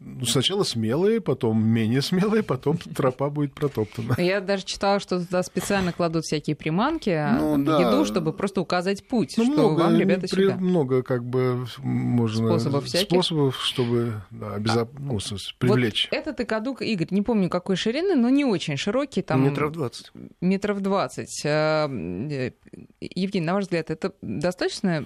[0.00, 4.14] ну, сначала смелые, потом менее смелые, потом тропа будет протоптана.
[4.18, 7.80] Я даже читала, что туда специально кладут всякие приманки, ну, да.
[7.80, 10.56] еду, чтобы просто указать путь, ну, что много, вам, ребята, при, сюда.
[10.56, 12.48] Много как бы можно...
[12.48, 13.08] Способов всяких?
[13.08, 14.90] Способов, чтобы да, обезоп...
[14.96, 15.18] а, ну,
[15.58, 16.08] привлечь.
[16.10, 19.22] Вот этот экодук, Игорь, не помню какой ширины, но не очень широкий.
[19.22, 19.44] Там...
[19.44, 20.12] Метров двадцать.
[20.40, 21.42] Метров двадцать.
[21.44, 22.52] А, э,
[23.00, 25.04] Евгений, на ваш взгляд, это достаточно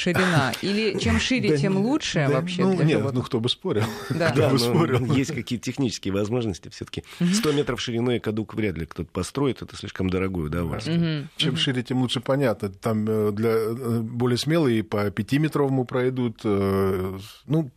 [0.00, 0.52] ширина?
[0.62, 2.62] Или чем шире, тем лучше вообще?
[2.62, 3.84] Ну, нет, ну кто бы спорил.
[4.10, 5.04] Да, да спорил.
[5.14, 7.04] есть какие-то технические возможности все-таки.
[7.20, 11.28] 100 метров шириной кадук вряд ли кто-то построит, это слишком дорогое удовольствие.
[11.36, 12.70] Чем шире, тем лучше понятно.
[12.70, 16.40] Там э, для э, более смелые по 5-метровому пройдут.
[16.44, 17.70] Э, ну,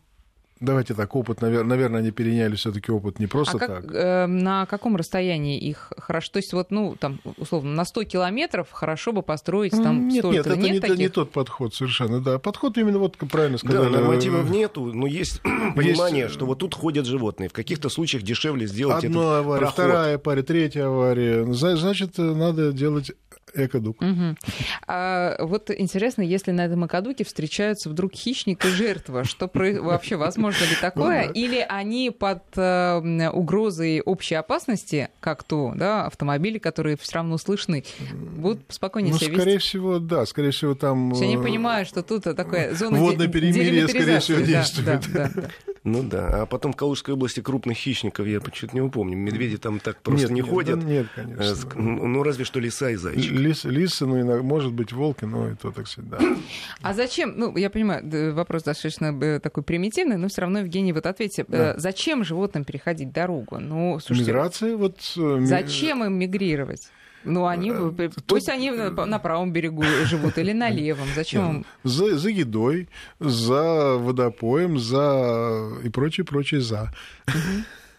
[0.60, 3.94] Давайте так, опыт, наверное, они переняли все-таки опыт не просто а как, так.
[3.94, 6.30] Э, на каком расстоянии их хорошо?
[6.32, 10.36] То есть, вот, ну, там, условно, на 100 километров хорошо бы построить там нет, столько.
[10.36, 10.98] Нет, это нет не, таких?
[10.98, 12.38] не тот подход совершенно, да.
[12.38, 13.92] Подход именно вот, правильно сказали.
[13.92, 17.48] Да, нормативов нету, но есть, есть понимание, что вот тут ходят животные.
[17.48, 19.74] В каких-то случаях дешевле сделать Одна этот авария, проход.
[19.74, 21.52] вторая авария, третья авария.
[21.52, 23.12] Значит, надо делать
[23.54, 24.02] Экодук.
[24.02, 24.36] Угу.
[24.86, 29.80] А, вот интересно, если на этом экодуке встречаются вдруг хищник и жертва, что про...
[29.80, 30.43] вообще возможно?
[30.44, 31.26] возможно ли такое?
[31.26, 31.40] Ну, да.
[31.40, 37.84] Или они под э, угрозой общей опасности, как то, да, автомобили, которые все равно слышны,
[38.12, 39.40] будут спокойнее ну, себя вести?
[39.40, 41.10] скорее всего, да, скорее всего там...
[41.10, 45.02] Есть они э, понимают, что тут такая зона Водное перемирие, скорее всего, действует.
[45.12, 45.48] Да, да, да.
[45.84, 49.80] Ну да, а потом в Калужской области крупных хищников, я почему-то не упомню, медведи там
[49.80, 50.80] так просто нет, не нет, ходят.
[50.80, 51.54] Да, нет, конечно.
[51.74, 53.32] Ну, разве что лиса и зайчик.
[53.32, 56.18] Лис, лисы, ну, может быть, волки, но это так всегда.
[56.80, 61.04] А зачем, ну, я понимаю, вопрос достаточно э, такой примитивный, но все равно, Евгений, вот
[61.04, 61.78] ответьте, э, да.
[61.78, 63.58] зачем животным переходить дорогу?
[63.58, 64.96] Ну, слушайте, Миграция, вот...
[65.18, 66.88] Э, зачем им мигрировать?
[67.24, 67.72] Ну, они,
[68.26, 71.08] пусть они на правом берегу живут или на левом.
[71.14, 72.88] Зачем За, за едой,
[73.20, 76.92] за водопоем, за и прочее, прочее за.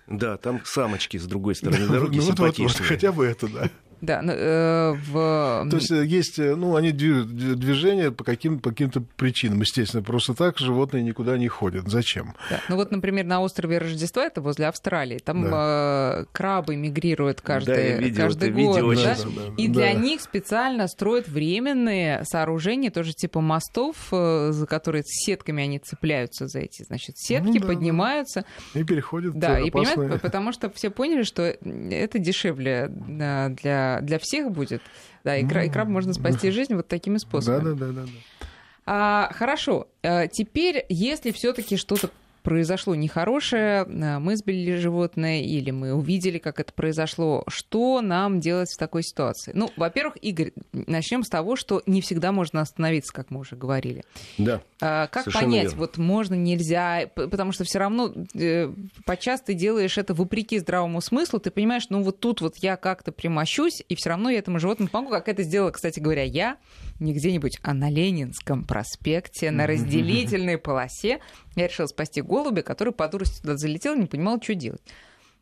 [0.08, 3.70] Да, там самочки с другой стороны дороги ну, вот, вот, вот, хотя бы это, да.
[4.02, 5.68] Да, э, в...
[5.70, 10.04] То есть э, есть, э, ну, они движения по, каким, по каким-то причинам, естественно.
[10.04, 11.88] Просто так животные никуда не ходят.
[11.88, 12.36] Зачем?
[12.50, 12.60] Да.
[12.70, 16.22] Ну вот, например, на острове Рождества, это возле Австралии, там да.
[16.22, 18.78] э, крабы мигрируют каждый, да, видел каждый год.
[18.78, 19.16] Видео да?
[19.16, 19.74] Да, да, И да.
[19.74, 26.48] для них специально строят временные сооружения, тоже типа мостов, э, за которые сетками они цепляются
[26.48, 28.46] за эти, значит, сетки, ну, да, поднимаются.
[28.74, 34.52] И переходят Да, и понимаете, потому что все поняли, что это дешевле для для, всех
[34.52, 34.82] будет.
[35.24, 37.76] Да, и, кра- и краб можно спасти жизнь вот такими способами.
[37.76, 38.10] Да, да, да, да.
[38.86, 39.88] А, хорошо.
[40.04, 42.10] А, теперь, если все-таки что-то
[42.46, 48.72] произошло нехорошее, э, мы сбили животное или мы увидели, как это произошло, что нам делать
[48.72, 49.52] в такой ситуации?
[49.56, 54.04] Ну, во-первых, Игорь, начнем с того, что не всегда можно остановиться, как мы уже говорили.
[54.38, 54.62] Да.
[54.80, 55.78] А, как понять, верно.
[55.80, 58.72] вот можно, нельзя, потому что все равно э,
[59.06, 63.12] подчас ты делаешь это вопреки здравому смыслу, ты понимаешь, ну вот тут вот я как-то
[63.12, 66.58] примощусь, и все равно я этому животному помогу, как это сделала, кстати говоря, я,
[67.00, 71.20] не где-нибудь, а на Ленинском проспекте, на разделительной полосе.
[71.56, 74.82] Я решила спасти голубя, который по дурости туда залетел не понимал, что делать.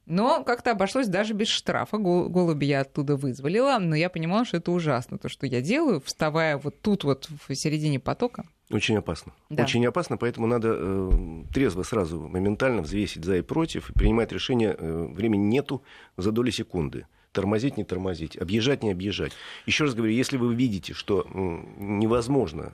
[0.05, 1.97] Но как-то обошлось даже без штрафа.
[1.97, 6.57] Голуби я оттуда вызволила, но я понимала, что это ужасно, то, что я делаю, вставая
[6.57, 8.45] вот тут вот в середине потока.
[8.69, 9.33] Очень опасно.
[9.49, 9.63] Да.
[9.63, 14.75] Очень опасно, поэтому надо э, трезво сразу, моментально взвесить за и против, и принимать решение.
[14.77, 15.83] Э, времени нету
[16.17, 19.33] за доли секунды тормозить, не тормозить, объезжать, не объезжать.
[19.65, 22.73] Еще раз говорю, если вы видите, что невозможно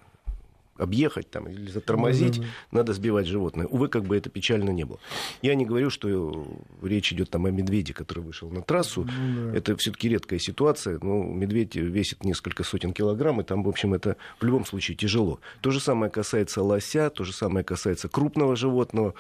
[0.80, 2.46] объехать там или затормозить, да.
[2.72, 3.68] надо сбивать животное.
[3.68, 5.00] Увы, как бы это печально не было.
[5.42, 6.48] Я не говорю, что
[6.82, 9.06] речь идет там о медведе, который вышел на трассу.
[9.06, 9.58] Ну, да.
[9.58, 11.00] Это все-таки редкая ситуация.
[11.02, 15.39] Но медведь весит несколько сотен килограмм, и там, в общем, это в любом случае тяжело.
[15.62, 19.13] То же самое касается лося, то же самое касается крупного животного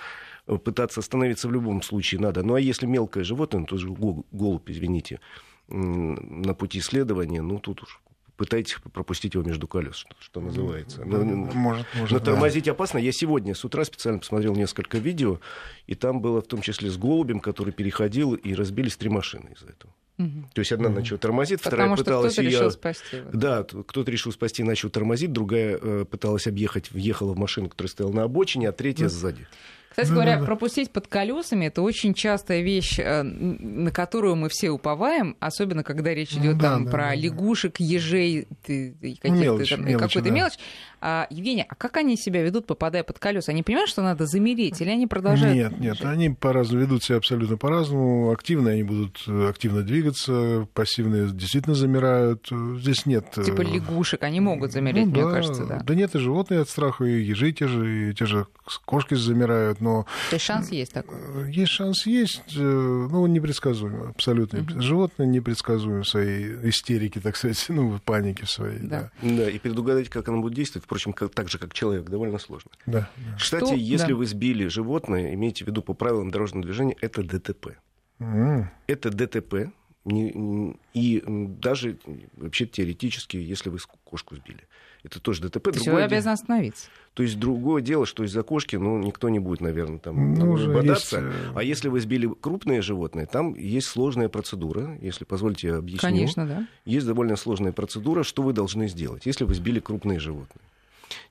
[0.63, 2.41] пытаться остановиться в любом случае надо.
[2.41, 3.87] Ну а если мелкое животное, ну, то же
[4.31, 5.19] голубь, извините,
[5.67, 8.01] на пути исследования, ну тут уж
[8.39, 11.03] пытайтесь пропустить его между колес, что, что называется.
[11.03, 12.71] Но, может, может, но тормозить да.
[12.71, 12.97] опасно.
[12.97, 15.41] Я сегодня с утра специально посмотрел несколько видео,
[15.87, 19.67] и там было в том числе с голубем, который переходил, и разбились три машины из-за
[19.67, 19.93] этого.
[20.19, 20.51] Угу.
[20.53, 20.99] То есть одна угу.
[20.99, 22.49] начала тормозить, Потому вторая пыталась ее...
[22.49, 23.17] решил спасти.
[23.33, 28.13] Да, кто-то решил спасти, начал тормозить, другая э, пыталась объехать, въехала в машину, которая стояла
[28.13, 29.09] на обочине, а третья да.
[29.09, 29.47] сзади.
[29.89, 35.35] Кстати говоря, пропустить под колесами это очень частая вещь, э, на которую мы все уповаем,
[35.39, 40.59] особенно когда речь идет да, там да, про да, лягушек, ежей, каких-то какой-то мелочь.
[41.01, 43.51] А, Евгения, а как они себя ведут, попадая под колеса?
[43.51, 45.55] Они понимают, что надо замереть, или они продолжают?
[45.55, 48.31] Нет, нет, они по-разному ведут себя абсолютно по-разному.
[48.31, 52.49] Активно они будут э, активно двигаться, пассивные действительно замирают.
[52.77, 53.25] Здесь нет...
[53.37, 55.81] Э, типа лягушек, они могут замереть, ну, мне да, кажется, да.
[55.83, 58.47] Да нет, и животные от страха, и ежи те же, и те же
[58.85, 60.05] кошки замирают, но...
[60.29, 61.17] То есть шанс есть такой?
[61.17, 64.59] Э, есть шанс, есть, ну, непредсказуемо, абсолютно.
[64.59, 64.81] Угу.
[64.81, 68.79] Животные непредсказуемы в своей истерике, так сказать, ну, в панике своей.
[68.79, 69.11] Да.
[69.21, 69.29] да.
[69.29, 72.71] да, и предугадать, как оно будет действовать, впрочем, как, так же, как человек, довольно сложно.
[72.87, 73.37] Да, да.
[73.37, 73.75] Кстати, Что?
[73.75, 74.15] если да.
[74.15, 77.77] вы сбили животное, имейте в виду по правилам дорожного движения, это ДТП.
[78.19, 78.65] Mm.
[78.87, 79.71] Это ДТП.
[80.05, 81.99] И даже
[82.37, 84.61] вообще теоретически, если вы кошку сбили.
[85.03, 85.65] Это тоже ДТП.
[85.65, 86.87] То есть вы обязаны остановиться.
[87.13, 91.19] То есть другое дело, что из-за кошки, ну, никто не будет, наверное, там ну, бодаться.
[91.19, 91.35] Есть...
[91.35, 96.01] Э, а если вы сбили крупные животные, там есть сложная процедура, если позвольте я объясню.
[96.01, 96.67] Конечно, да.
[96.85, 100.63] Есть довольно сложная процедура, что вы должны сделать, если вы сбили крупные животные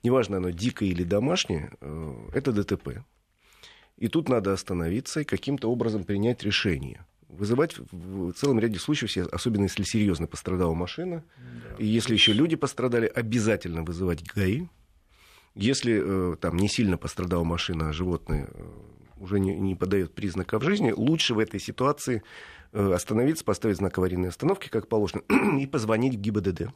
[0.03, 3.03] неважно, оно дикое или домашнее, э, это ДТП.
[3.97, 7.05] И тут надо остановиться и каким-то образом принять решение.
[7.27, 11.75] Вызывать в целом ряде случаев, особенно если серьезно пострадала машина, да.
[11.77, 14.67] и если еще люди пострадали, обязательно вызывать ГАИ.
[15.55, 18.63] Если э, там не сильно пострадала машина, а животное э,
[19.17, 22.23] уже не, не подает признаков жизни, лучше в этой ситуации
[22.71, 25.23] остановиться, поставить знак аварийной остановки, как положено,
[25.59, 26.69] и позвонить в ГИБДД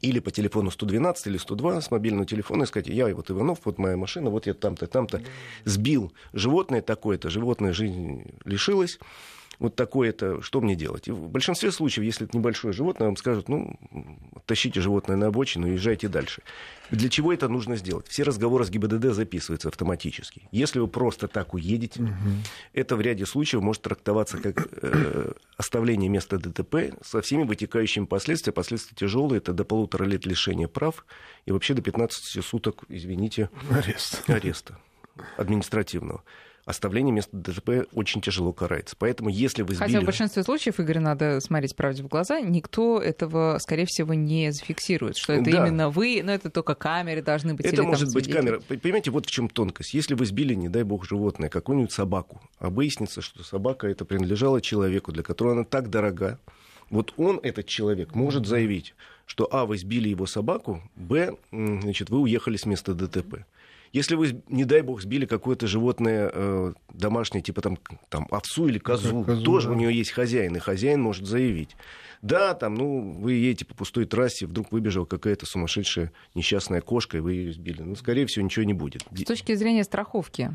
[0.00, 3.78] или по телефону 112 или 102 с мобильного телефона и сказать, я вот Иванов, вот
[3.78, 5.22] моя машина, вот я там-то, там-то.
[5.64, 6.12] Сбил.
[6.32, 8.98] Животное такое-то, животное жизнь лишилось,
[9.62, 11.06] вот такое-то, что мне делать?
[11.06, 13.78] И в большинстве случаев, если это небольшое животное, вам скажут, ну,
[14.44, 16.42] тащите животное на обочину и езжайте дальше.
[16.90, 18.08] Для чего это нужно сделать?
[18.08, 20.48] Все разговоры с ГИБДД записываются автоматически.
[20.50, 22.12] Если вы просто так уедете, угу.
[22.72, 28.54] это в ряде случаев может трактоваться как э, оставление места ДТП со всеми вытекающими последствиями.
[28.54, 31.06] Последствия тяжелые, это до полутора лет лишения прав
[31.46, 34.28] и вообще до 15 суток, извините, Арест.
[34.28, 34.78] ареста
[35.36, 36.24] административного
[36.64, 38.94] оставление места ДТП очень тяжело карается.
[38.98, 39.88] Поэтому если вы сбили...
[39.88, 44.52] Хотя в большинстве случаев, Игорь, надо смотреть правде в глаза, никто этого, скорее всего, не
[44.52, 45.66] зафиксирует, что это да.
[45.66, 47.66] именно вы, но это только камеры должны быть.
[47.66, 48.60] Это может быть камера.
[48.60, 49.94] Понимаете, вот в чем тонкость.
[49.94, 54.60] Если вы сбили, не дай бог, животное, какую-нибудь собаку, а выяснится, что собака это принадлежала
[54.60, 56.38] человеку, для которого она так дорога,
[56.90, 58.94] вот он, этот человек, может заявить,
[59.26, 63.46] что, а, вы сбили его собаку, б, значит, вы уехали с места ДТП.
[63.92, 67.78] Если вы, не дай бог, сбили какое-то животное э, домашнее, типа там,
[68.08, 69.74] там овцу или козу, козу тоже да.
[69.74, 71.76] у нее есть хозяин, и хозяин может заявить.
[72.22, 77.20] Да, там, ну, вы едете по пустой трассе, вдруг выбежала какая-то сумасшедшая несчастная кошка, и
[77.20, 77.82] вы ее сбили.
[77.82, 79.04] Ну, скорее всего, ничего не будет.
[79.12, 80.52] С точки зрения страховки,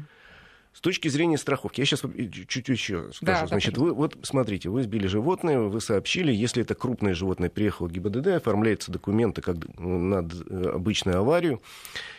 [0.78, 3.42] с точки зрения страховки, я сейчас чуть-чуть еще скажу.
[3.42, 7.88] Да, Значит, вы, вот смотрите, вы сбили животное, вы сообщили, если это крупное животное приехало
[7.88, 11.64] в ГИБДД, оформляются документы как на обычную аварию,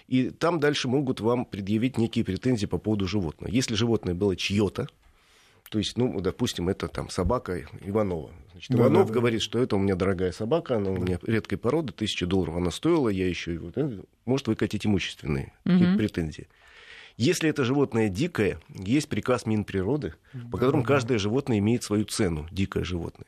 [0.08, 3.48] и там дальше могут вам предъявить некие претензии по поводу животного.
[3.48, 4.88] Если животное было чье-то,
[5.70, 8.32] то есть, ну, допустим, это там собака Иванова.
[8.50, 9.20] Значит, да, Иванов да, да.
[9.20, 12.72] говорит, что это у меня дорогая собака, она у меня редкой породы, тысяча долларов она
[12.72, 13.60] стоила, я еще...
[13.76, 15.96] Э, может выкатить имущественные угу.
[15.96, 16.48] претензии.
[17.18, 20.14] Если это животное дикое, есть приказ Минприроды,
[20.52, 23.26] по которому каждое животное имеет свою цену, дикое животное.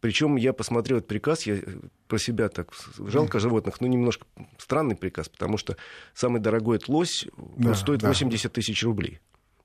[0.00, 1.58] Причем я посмотрел этот приказ, я
[2.08, 5.76] про себя так жалко животных, но немножко странный приказ, потому что
[6.14, 9.20] самый дорогой это лось, да, стоит 80 тысяч рублей.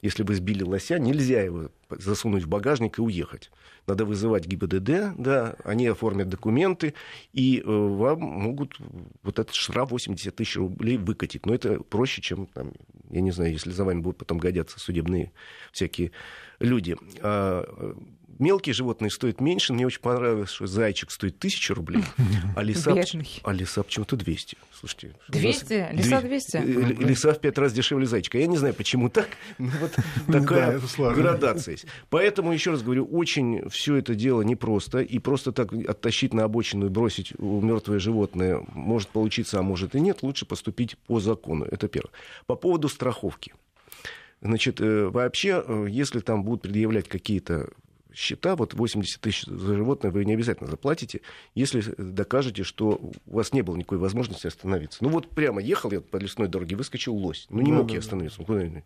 [0.05, 3.49] Если вы сбили лося, нельзя его засунуть в багажник и уехать.
[3.87, 6.93] Надо вызывать ГИБДД, да, они оформят документы,
[7.33, 8.77] и э, вам могут
[9.23, 11.47] вот этот штраф 80 тысяч рублей выкатить.
[11.47, 12.73] Но это проще, чем, там,
[13.09, 15.31] я не знаю, если за вами будут потом годятся судебные
[15.71, 16.11] всякие
[16.59, 16.95] люди.
[18.37, 19.73] Мелкие животные стоят меньше.
[19.73, 22.03] Мне очень понравилось, что зайчик стоит 1000 рублей,
[22.55, 22.93] а лиса,
[23.43, 24.57] а лиса почему-то 200.
[24.73, 25.89] Слушайте, 200?
[25.93, 26.57] Лиса 200?
[26.57, 28.37] Э, лиса в пять раз дешевле зайчика.
[28.37, 29.95] Я не знаю, почему так, но вот
[30.27, 31.85] такая градация есть.
[32.09, 34.99] Поэтому, еще раз говорю, очень все это дело непросто.
[34.99, 40.01] И просто так оттащить на обочину и бросить мертвое животное может получиться, а может и
[40.01, 40.23] нет.
[40.23, 41.65] Лучше поступить по закону.
[41.65, 42.11] Это первое.
[42.47, 43.53] По поводу страховки.
[44.41, 47.69] Значит, э, вообще, э, если там будут предъявлять какие-то
[48.15, 51.21] счета, вот 80 тысяч за животное вы не обязательно заплатите,
[51.53, 55.03] если докажете, что у вас не было никакой возможности остановиться.
[55.03, 57.47] Ну вот прямо ехал я по лесной дороге, выскочил лось.
[57.49, 58.43] Ну не мог да, я остановиться.
[58.47, 58.83] Да.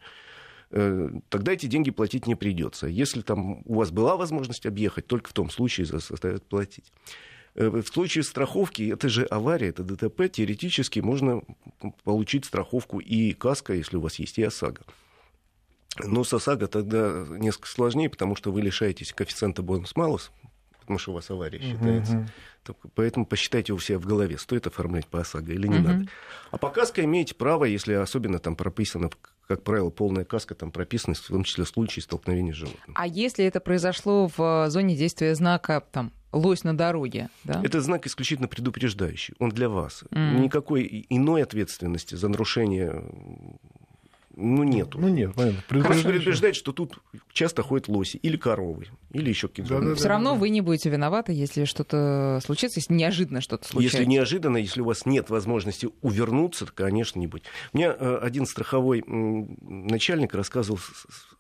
[0.71, 2.87] Э, тогда эти деньги платить не придется.
[2.87, 6.91] Если там у вас была возможность объехать, только в том случае заставят платить.
[7.55, 11.41] Э, в случае страховки, это же авария, это ДТП, теоретически можно
[12.03, 14.81] получить страховку и каска, если у вас есть, и ОСАГО.
[16.03, 20.31] Но с ОСАГО тогда несколько сложнее, потому что вы лишаетесь коэффициента бонус-малус,
[20.79, 22.29] потому что у вас авария считается.
[22.65, 22.75] Uh-huh.
[22.95, 25.81] Поэтому посчитайте у себя в голове, стоит оформлять по ОСАГО или не uh-huh.
[25.81, 26.07] надо.
[26.51, 29.09] А по каско имеете право, если особенно там прописано,
[29.47, 32.95] как правило, полная каска, там прописано, в том числе случаи столкновения с животным.
[32.95, 37.29] А если это произошло в зоне действия знака там, лось на дороге.
[37.43, 37.61] Да?
[37.63, 39.33] Это знак исключительно предупреждающий.
[39.39, 40.03] Он для вас.
[40.11, 40.39] Mm.
[40.39, 43.03] Никакой иной ответственности за нарушение
[44.39, 44.99] ну, нету.
[44.99, 45.61] Ну, нет, понятно.
[45.81, 46.97] Хорошо предупреждать, что тут
[47.33, 49.79] часто ходят лоси или коровы, или еще какие-то.
[49.79, 50.39] Да, да, Все да, равно да.
[50.39, 53.97] вы не будете виноваты, если что-то случится, если неожиданно что-то случится.
[53.97, 57.43] Если неожиданно, если у вас нет возможности увернуться, то, конечно, не будет.
[57.73, 60.79] Мне э, один страховой начальник рассказывал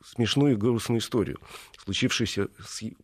[0.05, 1.39] смешную и грустную историю,
[1.77, 2.49] случившуюся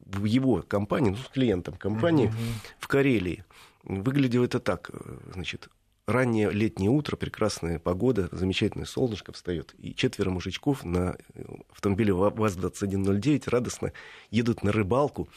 [0.05, 2.75] в его компании, ну, с клиентом компании uh-huh.
[2.79, 3.45] в Карелии.
[3.83, 5.69] Выглядело это так, э, значит,
[6.07, 11.17] раннее летнее утро, прекрасная погода, замечательное солнышко встает, и четверо мужичков на
[11.71, 13.91] автомобиле ВАЗ-2109 радостно
[14.29, 15.27] едут на рыбалку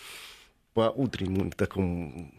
[0.75, 2.33] по утреннему такому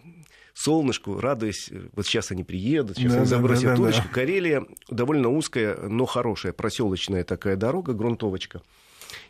[0.53, 4.07] солнышку, радуясь, вот сейчас они приедут, сейчас да, они забросят да, да, удочку.
[4.07, 4.13] Да.
[4.13, 8.61] Карелия довольно узкая, но хорошая проселочная такая дорога, грунтовочка.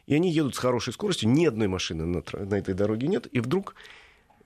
[0.08, 3.40] И они едут с хорошей скоростью, ни одной машины на, на этой дороге нет, и
[3.40, 3.76] вдруг,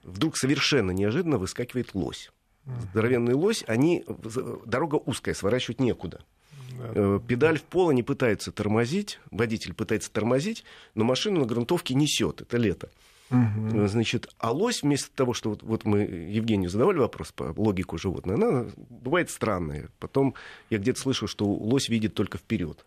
[0.03, 2.31] вдруг совершенно неожиданно выскакивает лось
[2.65, 4.05] здоровенный лось, они,
[4.65, 6.21] дорога узкая, сворачивать некуда.
[6.77, 6.91] Да.
[6.95, 10.63] Э, педаль в пол не пытаются тормозить, водитель пытается тормозить,
[10.95, 12.89] но машину на грунтовке несет, это лето.
[13.29, 13.87] Угу.
[13.87, 18.37] Значит, а лось вместо того, что вот, вот мы Евгению задавали вопрос по логику животного,
[18.37, 19.89] она бывает странная.
[19.99, 20.35] Потом
[20.69, 22.85] я где-то слышал, что лось видит только вперед.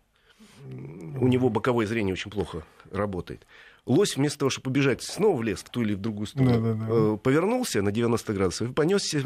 [1.19, 3.45] У него боковое зрение очень плохо работает.
[3.87, 6.73] Лось вместо того, чтобы побежать снова в лес, в ту или в другую сторону, да,
[6.73, 6.85] да, да.
[6.89, 9.21] Э, повернулся на 90 градусов и понесся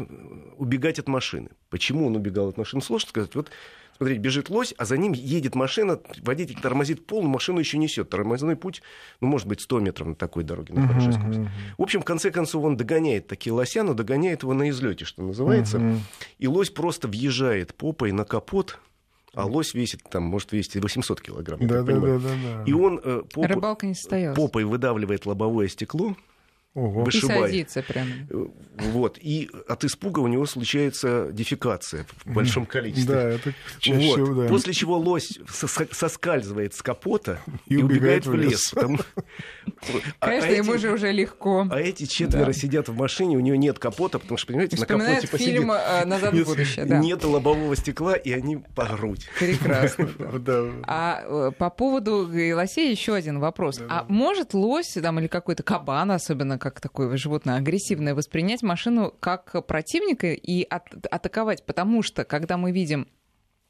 [0.56, 1.50] убегать от машины.
[1.68, 3.34] Почему он убегал от машины, сложно сказать.
[3.34, 3.50] Вот
[3.96, 8.08] смотрите, бежит лось, а за ним едет машина, водитель тормозит пол, машину еще несет.
[8.08, 8.82] Тормозной путь,
[9.20, 11.50] ну, может быть, 100 метров на такой дороге, на хорошей скорости.
[11.76, 15.22] В общем, в конце концов, он догоняет такие лося, но догоняет его на излете, что
[15.22, 15.80] называется.
[16.38, 18.78] И лось просто въезжает попой на капот,
[19.34, 21.66] а лось весит, там, может весить 800 килограмм.
[21.66, 22.64] Да, да, да, да, да.
[22.66, 23.48] И он э, поп...
[23.48, 26.16] не попой выдавливает лобовое стекло,
[26.74, 27.04] Ого.
[27.04, 27.40] вышибает.
[27.40, 28.10] И садится прямо.
[28.30, 28.46] Э,
[28.76, 29.18] вот.
[29.20, 33.14] И от испуга у него случается дефекация в большом количестве.
[33.14, 34.12] Да, это чаще вот.
[34.14, 34.48] всего, да.
[34.48, 35.38] После чего лось
[35.90, 38.70] соскальзывает с капота и, и убегает, убегает в лес.
[38.70, 38.98] Потому...
[40.20, 40.80] А Конечно, а ему эти...
[40.80, 41.66] же уже легко.
[41.70, 42.52] А эти четверо да.
[42.52, 45.54] сидят в машине, у него нет капота, потому что, понимаете, на капоте посидит.
[45.54, 46.98] фильм э, «Назад в будущее», да.
[46.98, 49.28] Нет лобового стекла, и они по грудь.
[49.38, 50.08] Прекрасно.
[50.84, 53.80] А э, по поводу лосей еще один вопрос.
[53.88, 59.66] А может лось там, или какой-то кабан, особенно как такое животное агрессивное, воспринять машину как
[59.66, 63.08] противника и от, атаковать, потому что когда мы видим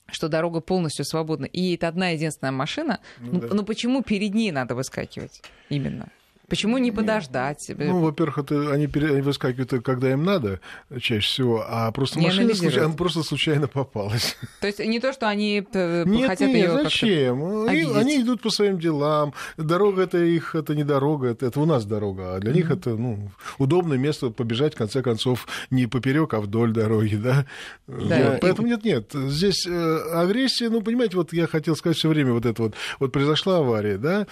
[0.08, 3.48] что дорога полностью свободна, и это одна единственная машина, ну, ну, да.
[3.54, 6.10] ну почему перед ней надо выскакивать именно?
[6.52, 7.70] Почему не подождать?
[7.78, 10.60] Ну, во-первых, это они, они выскакивают, когда им надо,
[11.00, 14.36] чаще всего, а просто не машина случайно, она просто случайно попалась.
[14.60, 17.66] То есть не то, что они э, нет, хотят нет, ее зачем?
[17.66, 19.32] Они, они идут по своим делам.
[19.56, 22.54] Дорога это их, это не дорога, это, это у нас дорога, а для mm-hmm.
[22.54, 27.46] них это ну, удобное место побежать, в конце концов, не поперек, а вдоль дороги, да.
[27.86, 28.32] да.
[28.32, 29.10] Вот, поэтому нет, нет.
[29.14, 32.74] Здесь э, агрессия, ну, понимаете, вот я хотел сказать все время вот это вот.
[32.98, 34.26] Вот произошла авария, да,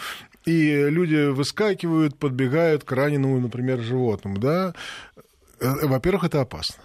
[0.44, 4.74] и люди выскакивают, подбегают к раненому, например, животному, да,
[5.60, 6.82] э, во-первых, это опасно.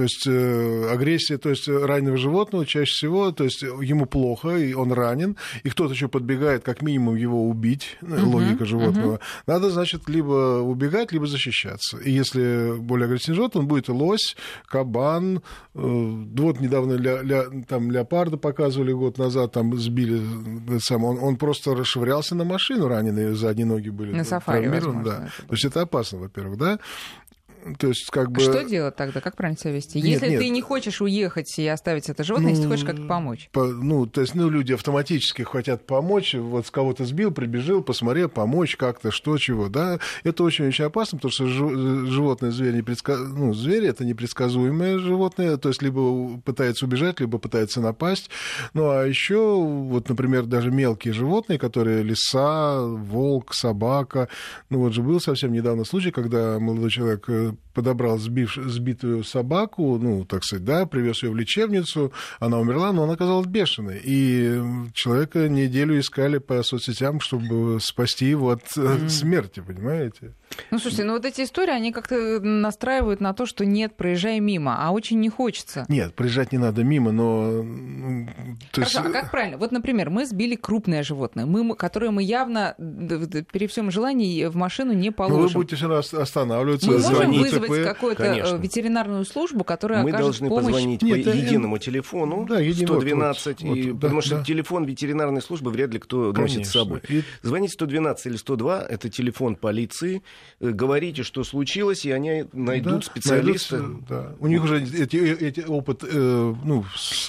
[0.00, 4.72] То есть э, агрессия, то есть раненого животного чаще всего, то есть ему плохо, и
[4.72, 9.16] он ранен, и кто-то еще подбегает, как минимум его убить, uh-huh, логика животного.
[9.16, 9.20] Uh-huh.
[9.46, 11.98] Надо, значит, либо убегать, либо защищаться.
[11.98, 15.42] И если более агрессивный животное, он будет лось, кабан.
[15.74, 20.22] Э, вот недавно ля, ля, там леопарда показывали год назад, там сбили,
[20.78, 24.12] сам, он, он просто расшвырялся на машину, раненые задние ноги были.
[24.12, 25.28] На сафари, возможно, да.
[25.46, 26.78] То есть это опасно, во-первых, да.
[27.78, 28.40] То есть, как бы...
[28.40, 29.20] Что делать тогда?
[29.20, 30.00] Как правильно себя вести?
[30.00, 30.40] Нет, если нет.
[30.40, 33.48] ты не хочешь уехать и оставить это животное, ну, если ты хочешь как-то помочь.
[33.52, 36.34] По, ну, то есть, ну, люди автоматически хотят помочь.
[36.34, 39.98] Вот с кого-то сбил, прибежал, посмотрел, помочь как-то, что, чего, да.
[40.24, 43.16] Это очень-очень опасно, потому что животное, зверь, непредска...
[43.16, 48.30] ну, зверь это непредсказуемое животное, то есть, либо пытается убежать, либо пытается напасть.
[48.74, 54.28] Ну, а еще, вот, например, даже мелкие животные, которые лиса, волк, собака.
[54.68, 59.98] Ну, вот же был совсем недавно случай, когда молодой человек э, подобрал сбив, сбитую собаку,
[59.98, 64.00] ну, так сказать, да, привез ее в лечебницу, она умерла, но она оказалась бешеной.
[64.04, 64.60] И
[64.94, 69.08] человека неделю искали по соцсетям, чтобы спасти его от mm.
[69.08, 70.34] смерти, понимаете?
[70.70, 74.76] Ну, слушайте, ну вот эти истории, они как-то настраивают на то, что нет, проезжай мимо,
[74.78, 75.84] а очень не хочется.
[75.88, 77.62] Нет, проезжать не надо мимо, но...
[77.62, 78.28] Ну,
[78.72, 78.94] то есть...
[78.94, 79.58] Хорошо, а как правильно?
[79.58, 84.92] Вот, например, мы сбили крупное животное, мы, которое мы явно при всем желании в машину
[84.92, 85.40] не положим.
[85.40, 90.10] Ну, вы будете все равно останавливаться, мы можем вызвать какую-то э, ветеринарную службу, которая мы
[90.10, 90.40] окажет помощь.
[90.40, 94.36] Мы должны позвонить Нет, по единому телефону, да, 112, вот, и, вот, потому да, что
[94.38, 94.44] да.
[94.44, 96.58] телефон ветеринарной службы вряд ли кто Конечно.
[96.58, 97.00] носит с собой.
[97.08, 97.22] И...
[97.42, 103.00] Звоните 112 или 102, это телефон полиции, э, говорите, что случилось, и они найдут да,
[103.02, 103.82] специалиста.
[104.08, 104.34] Да.
[104.38, 106.84] У них уже эти, эти опыт э, ну,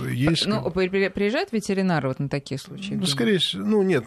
[0.09, 0.47] есть.
[0.47, 2.93] Ну, приезжают ветеринары вот на такие случаи?
[2.93, 4.05] Ну, скорее всего, ну, нет,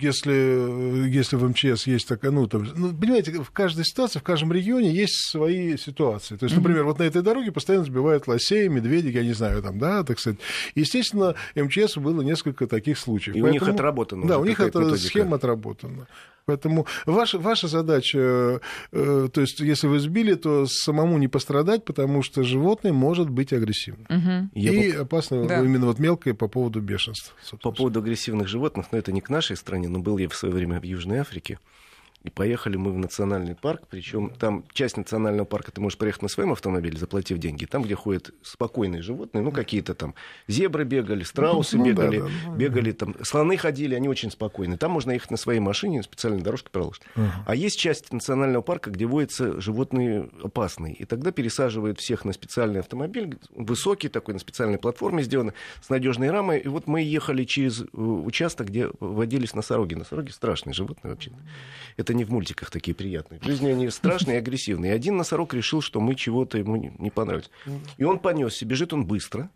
[0.00, 4.52] если, если в МЧС есть такая, ну, там, ну, понимаете, в каждой ситуации, в каждом
[4.52, 6.36] регионе есть свои ситуации.
[6.36, 6.86] То есть, например, mm-hmm.
[6.86, 10.38] вот на этой дороге постоянно сбивают лосей, медведей, я не знаю, там, да, так сказать.
[10.74, 13.36] Естественно, МЧС было несколько таких случаев.
[13.36, 14.26] И Поэтому, у них отработано.
[14.26, 16.06] Да, у них эта схема отработана.
[16.46, 18.60] Поэтому ваша, ваша задача,
[18.92, 23.52] э, то есть если вы сбили, то самому не пострадать, потому что животное может быть
[23.52, 24.06] агрессивным.
[24.10, 24.50] Угу.
[24.54, 25.62] И Я опасно да.
[25.62, 27.34] именно вот мелкое по поводу бешенства.
[27.42, 27.72] Собственно.
[27.72, 30.54] По поводу агрессивных животных, но это не к нашей стране, но был я в свое
[30.54, 31.58] время в Южной Африке.
[32.24, 36.28] И поехали мы в национальный парк, причем там часть национального парка ты можешь проехать на
[36.28, 37.66] своем автомобиле, заплатив деньги.
[37.66, 40.14] Там, где ходят спокойные животные, ну, какие-то там
[40.48, 44.78] зебры бегали, страусы ну, бегали, да, да, бегали там, слоны ходили, они очень спокойные.
[44.78, 47.04] Там можно ехать на своей машине, специальной дорожке проложена.
[47.14, 47.28] Uh-huh.
[47.46, 50.94] А есть часть национального парка, где водятся животные опасные.
[50.94, 55.52] И тогда пересаживают всех на специальный автомобиль, высокий такой, на специальной платформе сделанный,
[55.82, 56.60] с надежной рамой.
[56.60, 59.94] И вот мы ехали через э, участок, где водились носороги.
[59.94, 61.30] Носороги страшные животные вообще.
[61.98, 63.40] Это они в мультиках такие приятные.
[63.40, 64.92] В жизни они страшные и агрессивные.
[64.92, 67.50] И один носорог решил, что мы чего-то ему не, не понравилось.
[67.98, 69.50] И он понесся, бежит он быстро,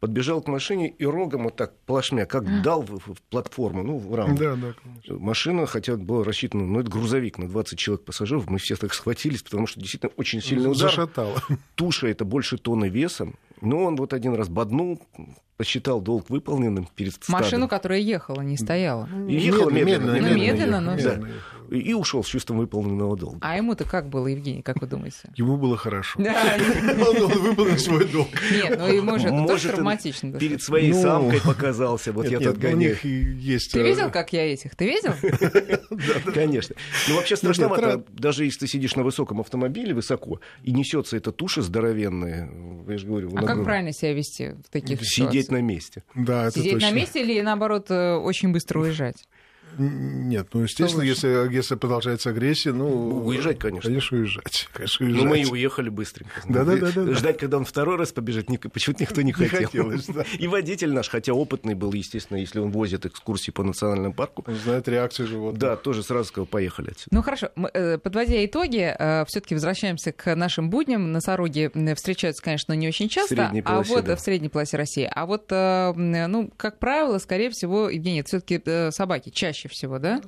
[0.00, 4.14] подбежал к машине и рогом вот так плашмя, как дал в, в платформу, ну, в
[4.14, 4.36] раму.
[4.36, 5.18] Да, да, конечно.
[5.18, 9.42] Машина, хотя была рассчитана, ну, это грузовик на 20 человек пассажиров, мы все так схватились,
[9.42, 10.90] потому что действительно очень сильный удар.
[10.90, 11.36] Зашатало.
[11.74, 15.02] Туша это больше тонны весом, но он вот один раз боднул,
[15.56, 17.40] посчитал долг выполненным перед стадом.
[17.40, 19.08] Машину, которая ехала, не стояла.
[19.28, 20.12] И ехала медленно.
[20.12, 21.14] медленно, медленно, но- да.
[21.14, 23.38] И, и ушел с чувством выполненного долга.
[23.42, 25.30] А ему-то как было, Евгений, как вы думаете?
[25.36, 26.20] Ему было хорошо.
[26.22, 26.56] Да,
[27.08, 28.28] Он выполнил свой долг.
[28.50, 30.32] Нет, ну ему же это тоже Может, он травматично.
[30.38, 32.12] Перед своей Ну, самкой показался.
[32.12, 32.78] Вот я тут ну, у гоняю.
[32.78, 33.72] них и есть...
[33.72, 34.74] Ты э, видел, как я этих?
[34.76, 35.12] Ты видел?
[36.34, 36.74] Конечно.
[37.08, 37.82] Ну, вообще страшновато.
[37.82, 42.50] тра- Даже если ты сидишь на высоком автомобиле, высоко, и несется эта туша здоровенная,
[42.88, 45.48] я же говорю, А как правильно себя вести в таких Сидеть ситуациях?
[45.50, 46.02] на месте.
[46.14, 49.16] Да, это Сидеть на месте или, наоборот, э, очень быстро уезжать?
[49.78, 53.24] Нет, ну, естественно, если, если продолжается агрессия, ну...
[53.24, 53.88] Уезжать, конечно.
[53.88, 54.68] Конечно, уезжать.
[54.72, 55.28] Конечно, Ну, уезжать.
[55.30, 56.32] мы и уехали быстренько.
[56.48, 57.14] Да-да-да-да-да.
[57.14, 59.66] Ждать, когда он второй раз побежит, ни- почему-то никто не Не хотел.
[59.66, 60.24] хотелось, да.
[60.38, 64.54] И водитель наш, хотя опытный был, естественно, если он возит экскурсии по национальному парку, Он
[64.56, 65.60] знает реакцию животных.
[65.60, 67.14] да, тоже сразу сказал, поехали отсюда.
[67.14, 68.94] Ну хорошо, Мы, э, подводя итоги,
[69.28, 71.12] все-таки возвращаемся к нашим будням.
[71.12, 74.16] Носороги встречаются, конечно, не очень часто, средней а полосе, вот да.
[74.16, 75.08] в средней полосе России.
[75.12, 80.20] А вот, э, ну, как правило, скорее всего, Евгений, это все-таки собаки чаще всего, да?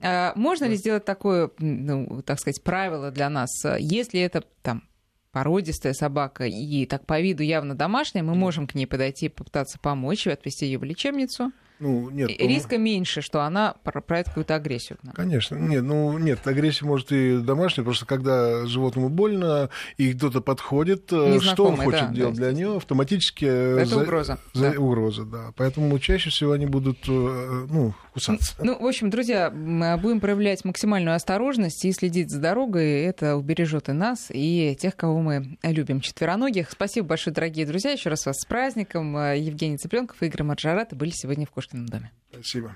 [0.00, 3.50] А Можно ли сделать такое, ну, так сказать, правило для нас?
[3.78, 4.84] Если это там
[5.32, 10.26] породистая собака и так по виду явно домашняя, мы можем к ней подойти, попытаться помочь,
[10.26, 11.52] и отвезти ее в лечебницу.
[11.80, 14.98] Ну, нет, ну, Риска меньше, что она про- проявит какую-то агрессию.
[15.14, 15.54] Конечно.
[15.54, 21.38] Нет, ну нет, агрессия может и домашняя, просто когда животному больно, и кто-то подходит, э,
[21.38, 23.44] что он хочет да, делать да, для него, автоматически...
[23.44, 24.80] э, Это за- угроза, за- да.
[24.80, 25.52] Угроза, да.
[25.56, 28.54] Поэтому чаще всего они будут, э, ну, кусаться.
[28.60, 33.02] Ну, в общем, друзья, м, будем проявлять максимальную осторожность и следить за дорогой.
[33.02, 36.00] Это убережет и нас, и тех, кого мы любим.
[36.00, 36.70] Четвероногих.
[36.70, 37.92] Спасибо большое, дорогие друзья.
[37.92, 39.16] Еще раз вас с праздником.
[39.34, 42.10] Евгений Цыпленков и Игорь Маржарат были сегодня в Кошкином доме.
[42.32, 42.74] Спасибо.